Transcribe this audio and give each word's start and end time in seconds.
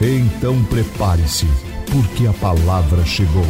Então 0.00 0.64
prepare-se, 0.66 1.46
porque 1.90 2.28
a 2.28 2.32
palavra 2.32 3.04
chegou. 3.04 3.42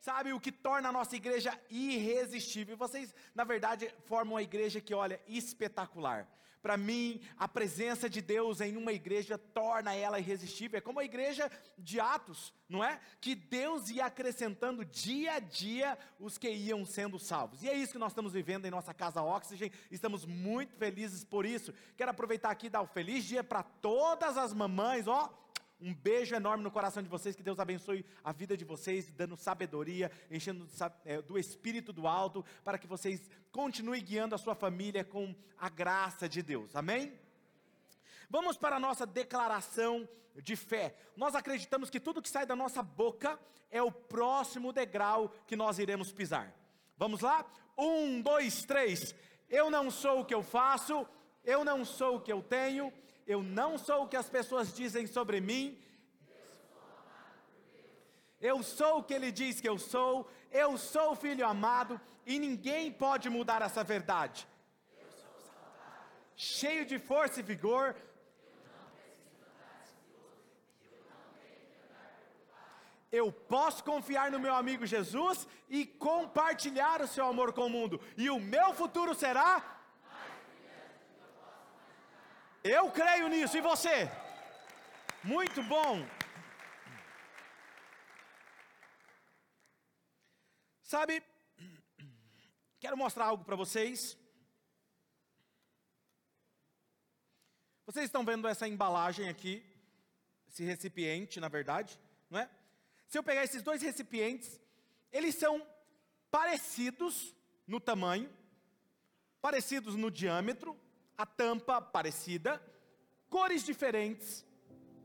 Sabe 0.00 0.32
o 0.32 0.40
que 0.40 0.50
torna 0.50 0.88
a 0.88 0.92
nossa 0.92 1.14
igreja 1.14 1.56
irresistível? 1.70 2.76
Vocês, 2.76 3.14
na 3.32 3.44
verdade, 3.44 3.88
formam 4.04 4.34
uma 4.34 4.42
igreja 4.42 4.80
que, 4.80 4.92
olha, 4.92 5.20
espetacular. 5.28 6.26
Para 6.62 6.76
mim, 6.76 7.20
a 7.38 7.48
presença 7.48 8.08
de 8.08 8.20
Deus 8.20 8.60
em 8.60 8.76
uma 8.76 8.92
igreja 8.92 9.38
torna 9.38 9.94
ela 9.94 10.18
irresistível. 10.18 10.78
É 10.78 10.80
como 10.80 11.00
a 11.00 11.04
igreja 11.04 11.50
de 11.78 11.98
Atos, 11.98 12.52
não 12.68 12.84
é? 12.84 13.00
Que 13.20 13.34
Deus 13.34 13.88
ia 13.88 14.04
acrescentando 14.04 14.84
dia 14.84 15.34
a 15.34 15.38
dia 15.38 15.98
os 16.18 16.36
que 16.36 16.50
iam 16.50 16.84
sendo 16.84 17.18
salvos. 17.18 17.62
E 17.62 17.68
é 17.68 17.74
isso 17.74 17.92
que 17.92 17.98
nós 17.98 18.12
estamos 18.12 18.34
vivendo 18.34 18.66
em 18.66 18.70
nossa 18.70 18.92
casa 18.92 19.22
Oxygen. 19.22 19.72
Estamos 19.90 20.26
muito 20.26 20.76
felizes 20.76 21.24
por 21.24 21.46
isso. 21.46 21.72
Quero 21.96 22.10
aproveitar 22.10 22.50
aqui 22.50 22.66
e 22.66 22.70
dar 22.70 22.82
um 22.82 22.86
feliz 22.86 23.24
dia 23.24 23.42
para 23.42 23.62
todas 23.62 24.36
as 24.36 24.52
mamães, 24.52 25.08
ó. 25.08 25.32
Um 25.80 25.94
beijo 25.94 26.34
enorme 26.34 26.62
no 26.62 26.70
coração 26.70 27.02
de 27.02 27.08
vocês, 27.08 27.34
que 27.34 27.42
Deus 27.42 27.58
abençoe 27.58 28.04
a 28.22 28.32
vida 28.32 28.56
de 28.56 28.64
vocês, 28.64 29.10
dando 29.12 29.36
sabedoria, 29.36 30.10
enchendo 30.30 30.66
é, 31.04 31.22
do 31.22 31.38
Espírito 31.38 31.92
do 31.92 32.06
alto, 32.06 32.44
para 32.62 32.76
que 32.76 32.86
vocês 32.86 33.30
continuem 33.50 34.04
guiando 34.04 34.34
a 34.34 34.38
sua 34.38 34.54
família 34.54 35.02
com 35.02 35.34
a 35.56 35.68
graça 35.68 36.28
de 36.28 36.42
Deus, 36.42 36.76
amém? 36.76 37.18
Vamos 38.28 38.56
para 38.56 38.76
a 38.76 38.80
nossa 38.80 39.06
declaração 39.06 40.08
de 40.36 40.54
fé. 40.54 40.94
Nós 41.16 41.34
acreditamos 41.34 41.90
que 41.90 41.98
tudo 41.98 42.22
que 42.22 42.28
sai 42.28 42.46
da 42.46 42.54
nossa 42.54 42.82
boca 42.82 43.38
é 43.70 43.82
o 43.82 43.90
próximo 43.90 44.72
degrau 44.72 45.34
que 45.46 45.56
nós 45.56 45.78
iremos 45.78 46.12
pisar. 46.12 46.54
Vamos 46.96 47.22
lá? 47.22 47.44
Um, 47.76 48.20
dois, 48.20 48.64
três. 48.64 49.14
Eu 49.48 49.70
não 49.70 49.90
sou 49.90 50.20
o 50.20 50.24
que 50.24 50.34
eu 50.34 50.42
faço, 50.42 51.06
eu 51.42 51.64
não 51.64 51.84
sou 51.84 52.16
o 52.16 52.20
que 52.20 52.32
eu 52.32 52.42
tenho, 52.42 52.92
eu 53.34 53.40
não 53.58 53.70
sou 53.86 53.98
o 54.02 54.08
que 54.08 54.18
as 54.22 54.28
pessoas 54.36 54.74
dizem 54.80 55.06
sobre 55.06 55.40
mim. 55.40 55.64
Eu 58.40 58.56
sou 58.62 58.92
o 58.98 59.04
que 59.04 59.14
ele 59.14 59.30
diz 59.40 59.60
que 59.60 59.68
eu 59.72 59.78
sou, 59.78 60.28
eu 60.50 60.70
sou 60.76 61.12
o 61.12 61.18
filho 61.24 61.46
amado 61.46 62.00
e 62.26 62.38
ninguém 62.46 62.90
pode 62.90 63.28
mudar 63.36 63.62
essa 63.62 63.84
verdade. 63.84 64.48
Cheio 66.34 66.84
de 66.84 66.98
força 66.98 67.38
e 67.38 67.48
vigor, 67.52 67.94
eu 73.12 73.30
posso 73.30 73.84
confiar 73.84 74.30
no 74.30 74.40
meu 74.40 74.54
amigo 74.54 74.86
Jesus 74.86 75.46
e 75.68 75.84
compartilhar 75.86 77.00
o 77.02 77.08
seu 77.14 77.26
amor 77.26 77.52
com 77.52 77.66
o 77.66 77.74
mundo, 77.78 78.00
e 78.16 78.28
o 78.30 78.40
meu 78.40 78.72
futuro 78.74 79.14
será 79.14 79.79
eu 82.62 82.90
creio 82.90 83.28
nisso, 83.28 83.56
e 83.56 83.60
você? 83.60 84.10
Muito 85.22 85.62
bom. 85.62 86.06
Sabe, 90.82 91.22
quero 92.80 92.96
mostrar 92.96 93.26
algo 93.26 93.44
para 93.44 93.56
vocês. 93.56 94.18
Vocês 97.86 98.06
estão 98.06 98.24
vendo 98.24 98.46
essa 98.48 98.68
embalagem 98.68 99.28
aqui, 99.28 99.64
esse 100.48 100.64
recipiente, 100.64 101.40
na 101.40 101.48
verdade, 101.48 101.98
não 102.28 102.40
é? 102.40 102.50
Se 103.06 103.18
eu 103.18 103.22
pegar 103.22 103.44
esses 103.44 103.62
dois 103.62 103.82
recipientes, 103.82 104.60
eles 105.12 105.34
são 105.34 105.66
parecidos 106.30 107.34
no 107.66 107.80
tamanho, 107.80 108.32
parecidos 109.40 109.96
no 109.96 110.10
diâmetro, 110.10 110.76
a 111.20 111.26
tampa 111.26 111.82
parecida, 111.82 112.62
cores 113.28 113.62
diferentes, 113.62 114.46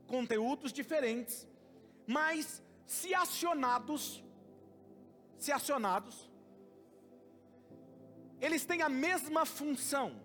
conteúdos 0.06 0.72
diferentes, 0.72 1.46
mas 2.06 2.62
se 2.86 3.14
acionados, 3.14 4.24
se 5.36 5.52
acionados, 5.52 6.30
eles 8.40 8.64
têm 8.64 8.80
a 8.80 8.88
mesma 8.88 9.44
função. 9.44 10.18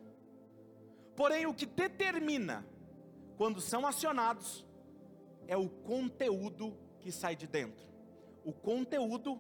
Porém, 1.13 1.46
o 1.46 1.53
que 1.53 1.66
determina 1.66 2.66
quando 3.35 3.59
são 3.59 3.85
acionados 3.85 4.66
é 5.46 5.58
o 5.58 5.68
conteúdo 5.68 6.73
que 7.02 7.12
sai 7.12 7.35
de 7.35 7.47
dentro. 7.47 7.85
O 8.46 8.53
conteúdo 8.53 9.38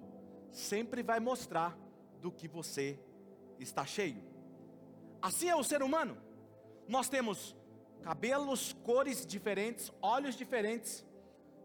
sempre 0.51 1.01
vai 1.01 1.21
mostrar 1.21 1.77
do 2.19 2.29
que 2.29 2.45
você 2.45 2.99
está 3.57 3.85
cheio. 3.85 4.21
Assim 5.21 5.47
é 5.47 5.55
o 5.55 5.63
ser 5.63 5.81
humano. 5.81 6.29
Nós 6.87 7.09
temos 7.09 7.55
cabelos, 8.01 8.73
cores 8.83 9.25
diferentes, 9.25 9.91
olhos 10.01 10.35
diferentes, 10.35 11.05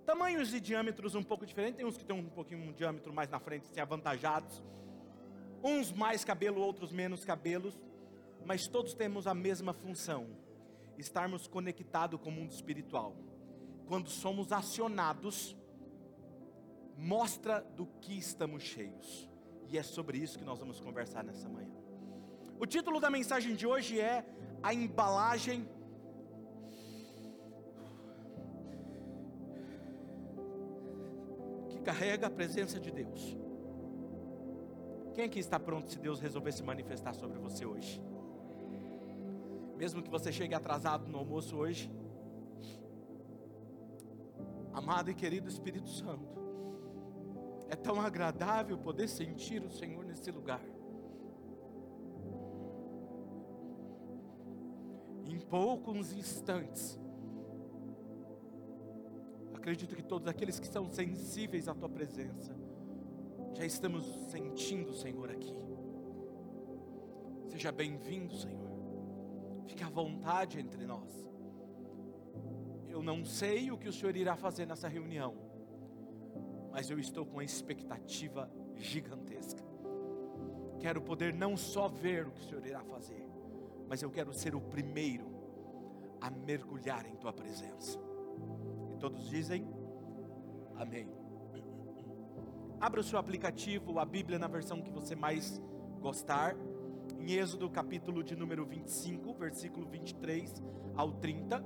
tamanhos 0.04 0.54
e 0.54 0.60
diâmetros 0.60 1.14
um 1.14 1.22
pouco 1.22 1.44
diferentes. 1.44 1.76
Tem 1.76 1.86
uns 1.86 1.96
que 1.96 2.04
têm 2.04 2.16
um 2.16 2.28
pouquinho 2.28 2.68
um 2.68 2.72
diâmetro 2.72 3.12
mais 3.12 3.28
na 3.28 3.40
frente, 3.40 3.66
assim, 3.70 3.80
avantajados. 3.80 4.62
Uns 5.62 5.92
mais 5.92 6.24
cabelo, 6.24 6.60
outros 6.60 6.92
menos 6.92 7.24
cabelos. 7.24 7.78
Mas 8.44 8.68
todos 8.68 8.94
temos 8.94 9.26
a 9.26 9.34
mesma 9.34 9.72
função: 9.72 10.28
estarmos 10.96 11.46
conectados 11.46 12.20
com 12.20 12.28
o 12.28 12.32
mundo 12.32 12.52
espiritual. 12.52 13.16
Quando 13.88 14.08
somos 14.08 14.52
acionados, 14.52 15.56
mostra 16.96 17.60
do 17.60 17.86
que 18.00 18.16
estamos 18.16 18.62
cheios. 18.62 19.28
E 19.68 19.76
é 19.76 19.82
sobre 19.82 20.18
isso 20.18 20.38
que 20.38 20.44
nós 20.44 20.58
vamos 20.58 20.80
conversar 20.80 21.24
nessa 21.24 21.48
manhã. 21.48 21.85
O 22.58 22.64
título 22.64 22.98
da 22.98 23.10
mensagem 23.10 23.54
de 23.54 23.66
hoje 23.66 24.00
é 24.00 24.24
a 24.62 24.72
embalagem 24.72 25.68
que 31.68 31.78
carrega 31.80 32.28
a 32.28 32.30
presença 32.30 32.80
de 32.80 32.90
Deus. 32.90 33.36
Quem 35.14 35.24
aqui 35.24 35.38
está 35.38 35.60
pronto 35.60 35.90
se 35.90 35.98
Deus 35.98 36.18
resolver 36.18 36.52
se 36.52 36.62
manifestar 36.62 37.14
sobre 37.14 37.38
você 37.38 37.66
hoje? 37.66 38.02
Mesmo 39.76 40.02
que 40.02 40.08
você 40.08 40.32
chegue 40.32 40.54
atrasado 40.54 41.06
no 41.06 41.18
almoço 41.18 41.56
hoje, 41.56 41.90
amado 44.72 45.10
e 45.10 45.14
querido 45.14 45.48
Espírito 45.48 45.90
Santo, 45.90 46.38
é 47.68 47.76
tão 47.76 48.00
agradável 48.00 48.78
poder 48.78 49.08
sentir 49.08 49.62
o 49.62 49.70
Senhor 49.70 50.04
nesse 50.06 50.30
lugar. 50.30 50.62
Poucos 55.48 56.12
instantes. 56.12 56.98
Acredito 59.54 59.96
que 59.96 60.02
todos 60.02 60.28
aqueles 60.28 60.60
que 60.60 60.66
são 60.66 60.88
sensíveis 60.88 61.68
à 61.68 61.74
tua 61.74 61.88
presença, 61.88 62.54
já 63.54 63.64
estamos 63.64 64.04
sentindo, 64.30 64.92
Senhor, 64.92 65.30
aqui. 65.30 65.56
Seja 67.48 67.72
bem-vindo, 67.72 68.36
Senhor. 68.36 68.70
Fique 69.66 69.82
à 69.82 69.88
vontade 69.88 70.60
entre 70.60 70.86
nós. 70.86 71.26
Eu 72.88 73.02
não 73.02 73.24
sei 73.24 73.70
o 73.70 73.78
que 73.78 73.88
o 73.88 73.92
Senhor 73.92 74.16
irá 74.16 74.36
fazer 74.36 74.66
nessa 74.66 74.88
reunião, 74.88 75.34
mas 76.70 76.88
eu 76.90 76.98
estou 76.98 77.26
com 77.26 77.34
uma 77.34 77.44
expectativa 77.44 78.50
gigantesca. 78.76 79.62
Quero 80.78 81.02
poder 81.02 81.34
não 81.34 81.56
só 81.56 81.88
ver 81.88 82.26
o 82.26 82.30
que 82.30 82.40
o 82.40 82.44
Senhor 82.44 82.64
irá 82.64 82.84
fazer, 82.84 83.26
mas 83.88 84.02
eu 84.02 84.10
quero 84.10 84.32
ser 84.32 84.54
o 84.54 84.60
primeiro 84.60 85.35
a 86.26 86.30
mergulhar 86.30 87.06
em 87.06 87.14
tua 87.14 87.32
presença. 87.32 87.98
E 88.92 88.98
todos 88.98 89.28
dizem 89.28 89.64
amém. 90.74 91.08
Abra 92.80 93.00
o 93.00 93.04
seu 93.04 93.18
aplicativo, 93.18 93.98
a 94.00 94.04
Bíblia 94.04 94.38
na 94.38 94.48
versão 94.48 94.82
que 94.82 94.90
você 94.90 95.14
mais 95.14 95.62
gostar. 96.00 96.56
Em 97.18 97.32
Êxodo 97.32 97.70
capítulo 97.70 98.24
de 98.24 98.34
número 98.34 98.66
25, 98.66 99.34
versículo 99.34 99.86
23 99.88 100.62
ao 100.96 101.12
30. 101.12 101.64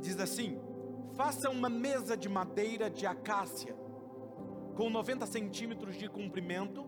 Diz 0.00 0.18
assim: 0.20 0.58
Faça 1.16 1.50
uma 1.50 1.68
mesa 1.68 2.16
de 2.16 2.28
madeira 2.28 2.88
de 2.88 3.06
acácia, 3.06 3.74
com 4.76 4.88
90 4.88 5.26
centímetros 5.26 5.96
de 5.96 6.08
comprimento, 6.08 6.84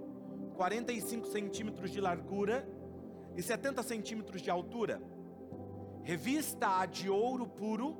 45 0.55 1.27
centímetros 1.27 1.91
de 1.91 2.01
largura 2.01 2.67
e 3.37 3.43
70 3.43 3.83
centímetros 3.83 4.41
de 4.41 4.49
altura. 4.51 5.03
Revista-a 6.03 6.87
de 6.87 7.09
ouro 7.09 7.47
puro 7.47 7.97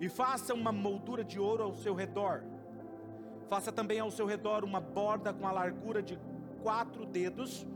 e 0.00 0.08
faça 0.08 0.54
uma 0.54 0.72
moldura 0.72 1.22
de 1.22 1.38
ouro 1.38 1.62
ao 1.62 1.74
seu 1.74 1.94
redor. 1.94 2.42
Faça 3.48 3.70
também 3.72 4.00
ao 4.00 4.10
seu 4.10 4.26
redor 4.26 4.64
uma 4.64 4.80
borda 4.80 5.32
com 5.32 5.46
a 5.46 5.52
largura 5.52 6.02
de 6.02 6.18
quatro 6.62 7.04
dedos 7.04 7.66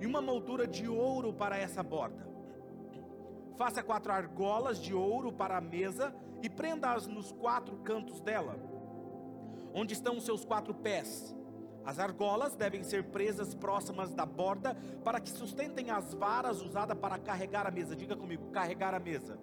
e 0.00 0.06
uma 0.06 0.20
moldura 0.20 0.66
de 0.66 0.88
ouro 0.88 1.32
para 1.32 1.56
essa 1.56 1.82
borda. 1.82 2.26
Faça 3.56 3.82
quatro 3.82 4.12
argolas 4.12 4.78
de 4.78 4.94
ouro 4.94 5.32
para 5.32 5.56
a 5.56 5.60
mesa 5.60 6.14
e 6.42 6.48
prenda-as 6.48 7.06
nos 7.06 7.32
quatro 7.32 7.76
cantos 7.78 8.20
dela, 8.20 8.56
onde 9.74 9.92
estão 9.92 10.16
os 10.16 10.24
seus 10.24 10.44
quatro 10.44 10.74
pés. 10.74 11.34
As 11.84 11.98
argolas 11.98 12.54
devem 12.54 12.82
ser 12.82 13.04
presas 13.04 13.54
próximas 13.54 14.12
da 14.12 14.24
borda 14.24 14.76
para 15.04 15.20
que 15.20 15.30
sustentem 15.30 15.90
as 15.90 16.14
varas 16.14 16.60
usadas 16.60 16.96
para 16.96 17.18
carregar 17.18 17.66
a 17.66 17.70
mesa. 17.70 17.96
Diga 17.96 18.16
comigo, 18.16 18.50
carregar 18.50 18.94
a 18.94 19.00
mesa. 19.00 19.38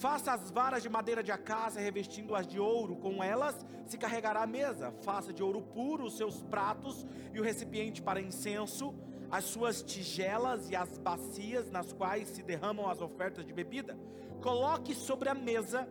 Faça 0.00 0.32
as 0.32 0.50
varas 0.50 0.82
de 0.82 0.88
madeira 0.88 1.22
de 1.22 1.30
acácia, 1.30 1.78
revestindo-as 1.78 2.46
de 2.46 2.58
ouro, 2.58 2.96
com 2.96 3.22
elas 3.22 3.66
se 3.86 3.98
carregará 3.98 4.42
a 4.42 4.46
mesa. 4.46 4.92
Faça 5.02 5.30
de 5.32 5.42
ouro 5.42 5.60
puro 5.60 6.04
os 6.04 6.16
seus 6.16 6.42
pratos 6.42 7.06
e 7.34 7.38
o 7.38 7.42
recipiente 7.42 8.00
para 8.00 8.20
incenso, 8.20 8.94
as 9.30 9.44
suas 9.44 9.82
tigelas 9.82 10.70
e 10.70 10.76
as 10.76 10.96
bacias 10.96 11.70
nas 11.70 11.92
quais 11.92 12.28
se 12.28 12.42
derramam 12.42 12.88
as 12.88 13.02
ofertas 13.02 13.44
de 13.44 13.52
bebida. 13.52 13.98
Coloque 14.40 14.94
sobre 14.94 15.28
a 15.28 15.34
mesa 15.34 15.86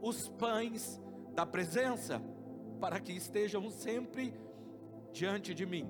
os 0.00 0.28
pães 0.28 0.98
da 1.34 1.44
presença, 1.44 2.22
para 2.82 2.98
que 2.98 3.12
estejam 3.12 3.70
sempre 3.70 4.34
diante 5.12 5.54
de 5.54 5.64
mim. 5.64 5.88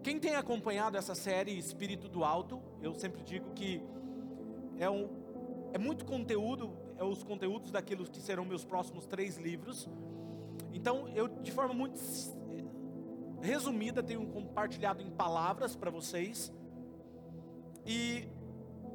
Quem 0.00 0.20
tem 0.20 0.36
acompanhado 0.36 0.96
essa 0.96 1.12
série 1.12 1.58
Espírito 1.58 2.08
do 2.08 2.22
Alto, 2.22 2.62
eu 2.80 2.94
sempre 2.94 3.24
digo 3.24 3.52
que 3.52 3.82
é 4.78 4.88
um 4.88 5.10
é 5.72 5.78
muito 5.78 6.04
conteúdo, 6.04 6.72
é 6.96 7.02
os 7.02 7.24
conteúdos 7.24 7.72
daqueles 7.72 8.08
que 8.08 8.20
serão 8.20 8.44
meus 8.44 8.64
próximos 8.64 9.06
três 9.06 9.36
livros. 9.36 9.88
Então, 10.72 11.08
eu, 11.08 11.26
de 11.26 11.50
forma 11.50 11.74
muito 11.74 11.98
resumida, 13.42 14.04
tenho 14.04 14.24
compartilhado 14.28 15.02
em 15.02 15.10
palavras 15.10 15.74
para 15.74 15.90
vocês. 15.90 16.52
E 17.84 18.28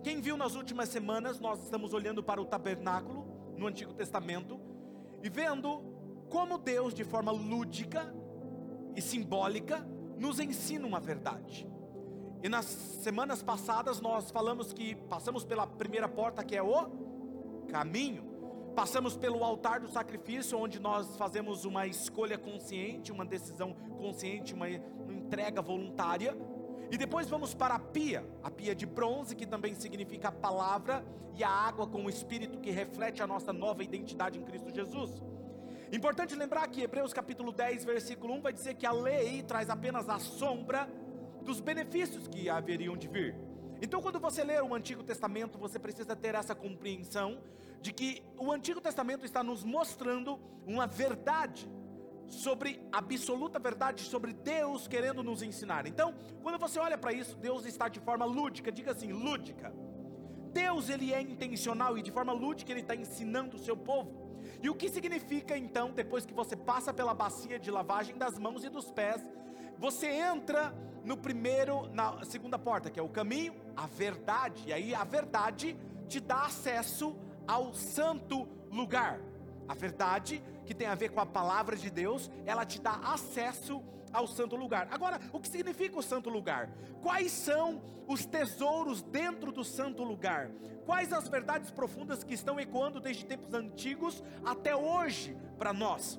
quem 0.06 0.22
viu 0.22 0.38
nas 0.38 0.56
últimas 0.56 0.88
semanas, 0.88 1.38
nós 1.38 1.62
estamos 1.62 1.94
olhando 1.94 2.24
para 2.24 2.42
o 2.42 2.46
tabernáculo 2.46 3.26
no 3.58 3.68
Antigo 3.68 3.94
Testamento 3.94 4.71
e 5.24 5.30
vendo 5.30 5.82
como 6.30 6.58
Deus, 6.58 6.94
de 6.94 7.04
forma 7.04 7.32
lúdica 7.32 8.14
e 8.96 9.02
simbólica, 9.02 9.86
nos 10.18 10.40
ensina 10.40 10.88
uma 10.88 11.00
verdade. 11.00 11.68
E 12.44 12.50
nas 12.50 12.66
semanas 12.66 13.44
passadas 13.44 14.02
nós 14.02 14.32
falamos 14.32 14.74
que 14.74 14.96
passamos 14.96 15.44
pela 15.44 15.68
primeira 15.68 16.08
porta 16.08 16.44
que 16.44 16.56
é 16.56 16.64
o 16.64 16.90
caminho. 17.68 18.30
Passamos 18.76 19.18
pelo 19.18 19.44
altar 19.44 19.82
do 19.82 19.90
sacrifício, 19.90 20.58
onde 20.58 20.80
nós 20.80 21.18
fazemos 21.18 21.66
uma 21.66 21.86
escolha 21.86 22.38
consciente, 22.38 23.12
uma 23.12 23.26
decisão 23.26 23.74
consciente, 23.98 24.54
uma, 24.54 24.70
entrega 25.32 25.62
voluntária. 25.62 26.36
E 26.92 26.98
depois 26.98 27.30
vamos 27.30 27.54
para 27.54 27.76
a 27.76 27.80
pia, 27.80 28.22
a 28.44 28.52
pia 28.52 28.76
de 28.76 28.86
bronze, 28.86 29.34
que 29.34 29.46
também 29.46 29.74
significa 29.74 30.28
a 30.28 30.32
palavra, 30.32 31.02
e 31.34 31.42
a 31.42 31.50
água 31.50 31.88
com 31.88 32.04
o 32.04 32.10
Espírito, 32.10 32.60
que 32.60 32.70
reflete 32.70 33.24
a 33.24 33.28
nossa 33.28 33.54
nova 33.54 33.82
identidade 33.82 34.38
em 34.38 34.44
Cristo 34.44 34.70
Jesus. 34.70 35.24
Importante 35.90 36.36
lembrar 36.36 36.68
que 36.68 36.82
Hebreus 36.82 37.14
capítulo 37.14 37.54
10, 37.54 37.86
versículo 37.86 38.34
1 38.34 38.42
vai 38.42 38.52
dizer 38.52 38.74
que 38.76 38.86
a 38.86 38.92
lei 38.92 39.42
traz 39.42 39.70
apenas 39.70 40.10
a 40.10 40.20
sombra 40.20 40.90
dos 41.44 41.62
benefícios 41.62 42.28
que 42.28 42.50
haveriam 42.50 42.98
de 42.98 43.08
vir. 43.08 43.36
Então, 43.82 44.02
quando 44.02 44.20
você 44.20 44.44
lê 44.44 44.60
o 44.62 44.76
Antigo 44.76 45.02
Testamento, 45.02 45.58
você 45.58 45.80
precisa 45.80 46.14
ter 46.14 46.36
essa 46.36 46.54
compreensão 46.54 47.42
de 47.82 47.94
que 47.94 48.22
o 48.38 48.52
Antigo 48.52 48.82
Testamento 48.82 49.26
está 49.26 49.42
nos 49.42 49.64
mostrando 49.64 50.38
uma 50.68 50.86
verdade 50.86 51.70
sobre 52.32 52.82
absoluta 52.92 53.60
verdade 53.60 54.04
sobre 54.04 54.34
Deus 54.34 54.88
querendo 54.88 55.22
nos 55.22 55.44
ensinar. 55.44 55.86
Então, 55.86 56.14
quando 56.42 56.58
você 56.58 56.80
olha 56.80 56.98
para 56.98 57.14
isso, 57.14 57.36
Deus 57.38 57.66
está 57.66 57.88
de 57.88 58.00
forma 58.00 58.26
lúdica, 58.26 58.72
diga 58.72 58.92
assim, 58.92 59.12
lúdica. 59.12 59.74
Deus 60.54 60.90
ele 60.90 61.14
é 61.14 61.22
intencional 61.22 61.98
e 61.98 62.02
de 62.02 62.12
forma 62.12 62.34
lúdica 62.34 62.72
ele 62.72 62.82
está 62.82 62.96
ensinando 62.96 63.58
o 63.58 63.60
seu 63.60 63.76
povo. 63.76 64.32
E 64.62 64.70
o 64.70 64.76
que 64.76 64.90
significa 64.90 65.58
então, 65.58 65.92
depois 65.92 66.26
que 66.26 66.34
você 66.34 66.56
passa 66.56 66.94
pela 66.94 67.14
bacia 67.14 67.60
de 67.60 67.70
lavagem 67.70 68.18
das 68.18 68.38
mãos 68.38 68.64
e 68.64 68.70
dos 68.70 68.92
pés, 68.92 69.26
você 69.78 70.08
entra 70.08 70.74
no 71.04 71.18
primeiro, 71.18 71.88
na 71.94 72.24
segunda 72.24 72.60
porta, 72.60 72.90
que 72.90 73.00
é 73.00 73.04
o 73.04 73.10
caminho, 73.10 73.56
a 73.76 73.88
verdade. 73.88 74.64
E 74.68 74.74
aí 74.74 74.94
a 74.94 75.04
verdade 75.04 75.78
te 76.08 76.20
dá 76.20 76.44
acesso 76.46 77.16
ao 77.48 77.74
santo 77.74 78.48
lugar. 78.70 79.20
A 79.68 79.74
verdade, 79.74 80.44
que 80.72 80.76
tem 80.76 80.88
a 80.88 80.96
ver 80.96 81.10
com 81.10 81.20
a 81.20 81.26
palavra 81.26 81.76
de 81.76 81.90
Deus, 81.90 82.32
ela 82.46 82.66
te 82.66 82.80
dá 82.80 82.94
acesso 83.04 83.84
ao 84.14 84.26
santo 84.26 84.56
lugar. 84.56 84.88
Agora, 84.90 85.20
o 85.34 85.40
que 85.40 85.50
significa 85.50 86.00
o 86.00 86.02
santo 86.02 86.30
lugar? 86.30 86.70
Quais 87.02 87.30
são 87.34 87.82
os 88.08 88.26
tesouros 88.26 89.02
dentro 89.02 89.52
do 89.52 89.66
santo 89.66 90.02
lugar? 90.02 90.50
Quais 90.86 91.12
as 91.12 91.28
verdades 91.28 91.72
profundas 91.72 92.24
que 92.24 92.34
estão 92.34 92.58
ecoando 92.58 93.02
desde 93.02 93.26
tempos 93.26 93.54
antigos 93.54 94.24
até 94.46 94.74
hoje 94.74 95.36
para 95.58 95.74
nós? 95.74 96.18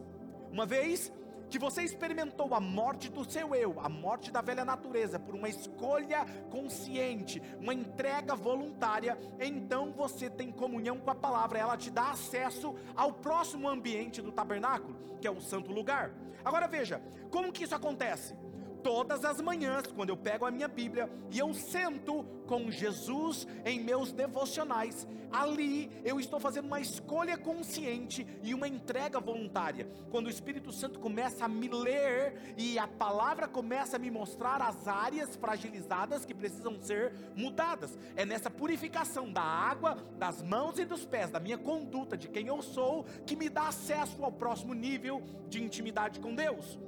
Uma 0.50 0.66
vez 0.66 1.10
que 1.52 1.58
você 1.58 1.82
experimentou 1.82 2.54
a 2.54 2.60
morte 2.60 3.10
do 3.10 3.30
seu 3.30 3.54
eu, 3.54 3.78
a 3.78 3.86
morte 3.86 4.30
da 4.30 4.40
velha 4.40 4.64
natureza, 4.64 5.18
por 5.18 5.34
uma 5.34 5.50
escolha 5.50 6.24
consciente, 6.50 7.42
uma 7.60 7.74
entrega 7.74 8.34
voluntária, 8.34 9.18
então 9.38 9.92
você 9.92 10.30
tem 10.30 10.50
comunhão 10.50 10.98
com 10.98 11.10
a 11.10 11.14
palavra, 11.14 11.58
ela 11.58 11.76
te 11.76 11.90
dá 11.90 12.10
acesso 12.10 12.74
ao 12.96 13.12
próximo 13.12 13.68
ambiente 13.68 14.22
do 14.22 14.32
tabernáculo, 14.32 14.96
que 15.20 15.26
é 15.26 15.30
o 15.30 15.42
santo 15.42 15.70
lugar. 15.70 16.10
Agora 16.42 16.66
veja, 16.66 17.02
como 17.30 17.52
que 17.52 17.64
isso 17.64 17.74
acontece? 17.74 18.34
Todas 18.82 19.24
as 19.24 19.40
manhãs, 19.40 19.86
quando 19.86 20.10
eu 20.10 20.16
pego 20.16 20.44
a 20.44 20.50
minha 20.50 20.68
Bíblia 20.68 21.10
e 21.30 21.38
eu 21.38 21.54
sento 21.54 22.24
com 22.46 22.70
Jesus 22.70 23.46
em 23.64 23.80
meus 23.80 24.12
devocionais, 24.12 25.06
ali 25.30 25.90
eu 26.04 26.20
estou 26.20 26.38
fazendo 26.38 26.66
uma 26.66 26.80
escolha 26.80 27.38
consciente 27.38 28.26
e 28.42 28.52
uma 28.52 28.68
entrega 28.68 29.18
voluntária. 29.20 29.88
Quando 30.10 30.26
o 30.26 30.30
Espírito 30.30 30.72
Santo 30.72 30.98
começa 30.98 31.44
a 31.44 31.48
me 31.48 31.68
ler 31.68 32.54
e 32.58 32.78
a 32.78 32.86
palavra 32.86 33.48
começa 33.48 33.96
a 33.96 33.98
me 33.98 34.10
mostrar 34.10 34.60
as 34.60 34.86
áreas 34.86 35.36
fragilizadas 35.36 36.24
que 36.24 36.34
precisam 36.34 36.80
ser 36.80 37.14
mudadas, 37.34 37.98
é 38.16 38.26
nessa 38.26 38.50
purificação 38.50 39.32
da 39.32 39.42
água, 39.42 39.96
das 40.18 40.42
mãos 40.42 40.78
e 40.78 40.84
dos 40.84 41.06
pés, 41.06 41.30
da 41.30 41.40
minha 41.40 41.56
conduta, 41.56 42.16
de 42.16 42.28
quem 42.28 42.48
eu 42.48 42.60
sou, 42.60 43.04
que 43.24 43.36
me 43.36 43.48
dá 43.48 43.68
acesso 43.68 44.24
ao 44.24 44.32
próximo 44.32 44.74
nível 44.74 45.22
de 45.48 45.62
intimidade 45.62 46.20
com 46.20 46.34
Deus. 46.34 46.78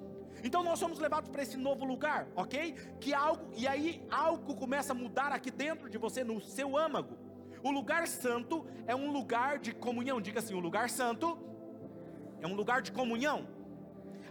Então 0.44 0.62
nós 0.62 0.78
somos 0.78 0.98
levados 0.98 1.30
para 1.30 1.42
esse 1.42 1.56
novo 1.56 1.86
lugar, 1.86 2.28
ok? 2.36 2.74
Que 3.00 3.14
algo, 3.14 3.50
e 3.56 3.66
aí 3.66 4.06
algo 4.10 4.54
começa 4.54 4.92
a 4.92 4.94
mudar 4.94 5.32
aqui 5.32 5.50
dentro 5.50 5.88
de 5.88 5.96
você, 5.96 6.22
no 6.22 6.38
seu 6.38 6.76
âmago. 6.76 7.16
O 7.62 7.70
lugar 7.70 8.06
santo 8.06 8.66
é 8.86 8.94
um 8.94 9.10
lugar 9.10 9.58
de 9.58 9.72
comunhão. 9.72 10.20
Diga 10.20 10.40
assim: 10.40 10.52
o 10.52 10.60
lugar 10.60 10.90
santo 10.90 11.38
é 12.42 12.46
um 12.46 12.54
lugar 12.54 12.82
de 12.82 12.92
comunhão. 12.92 13.48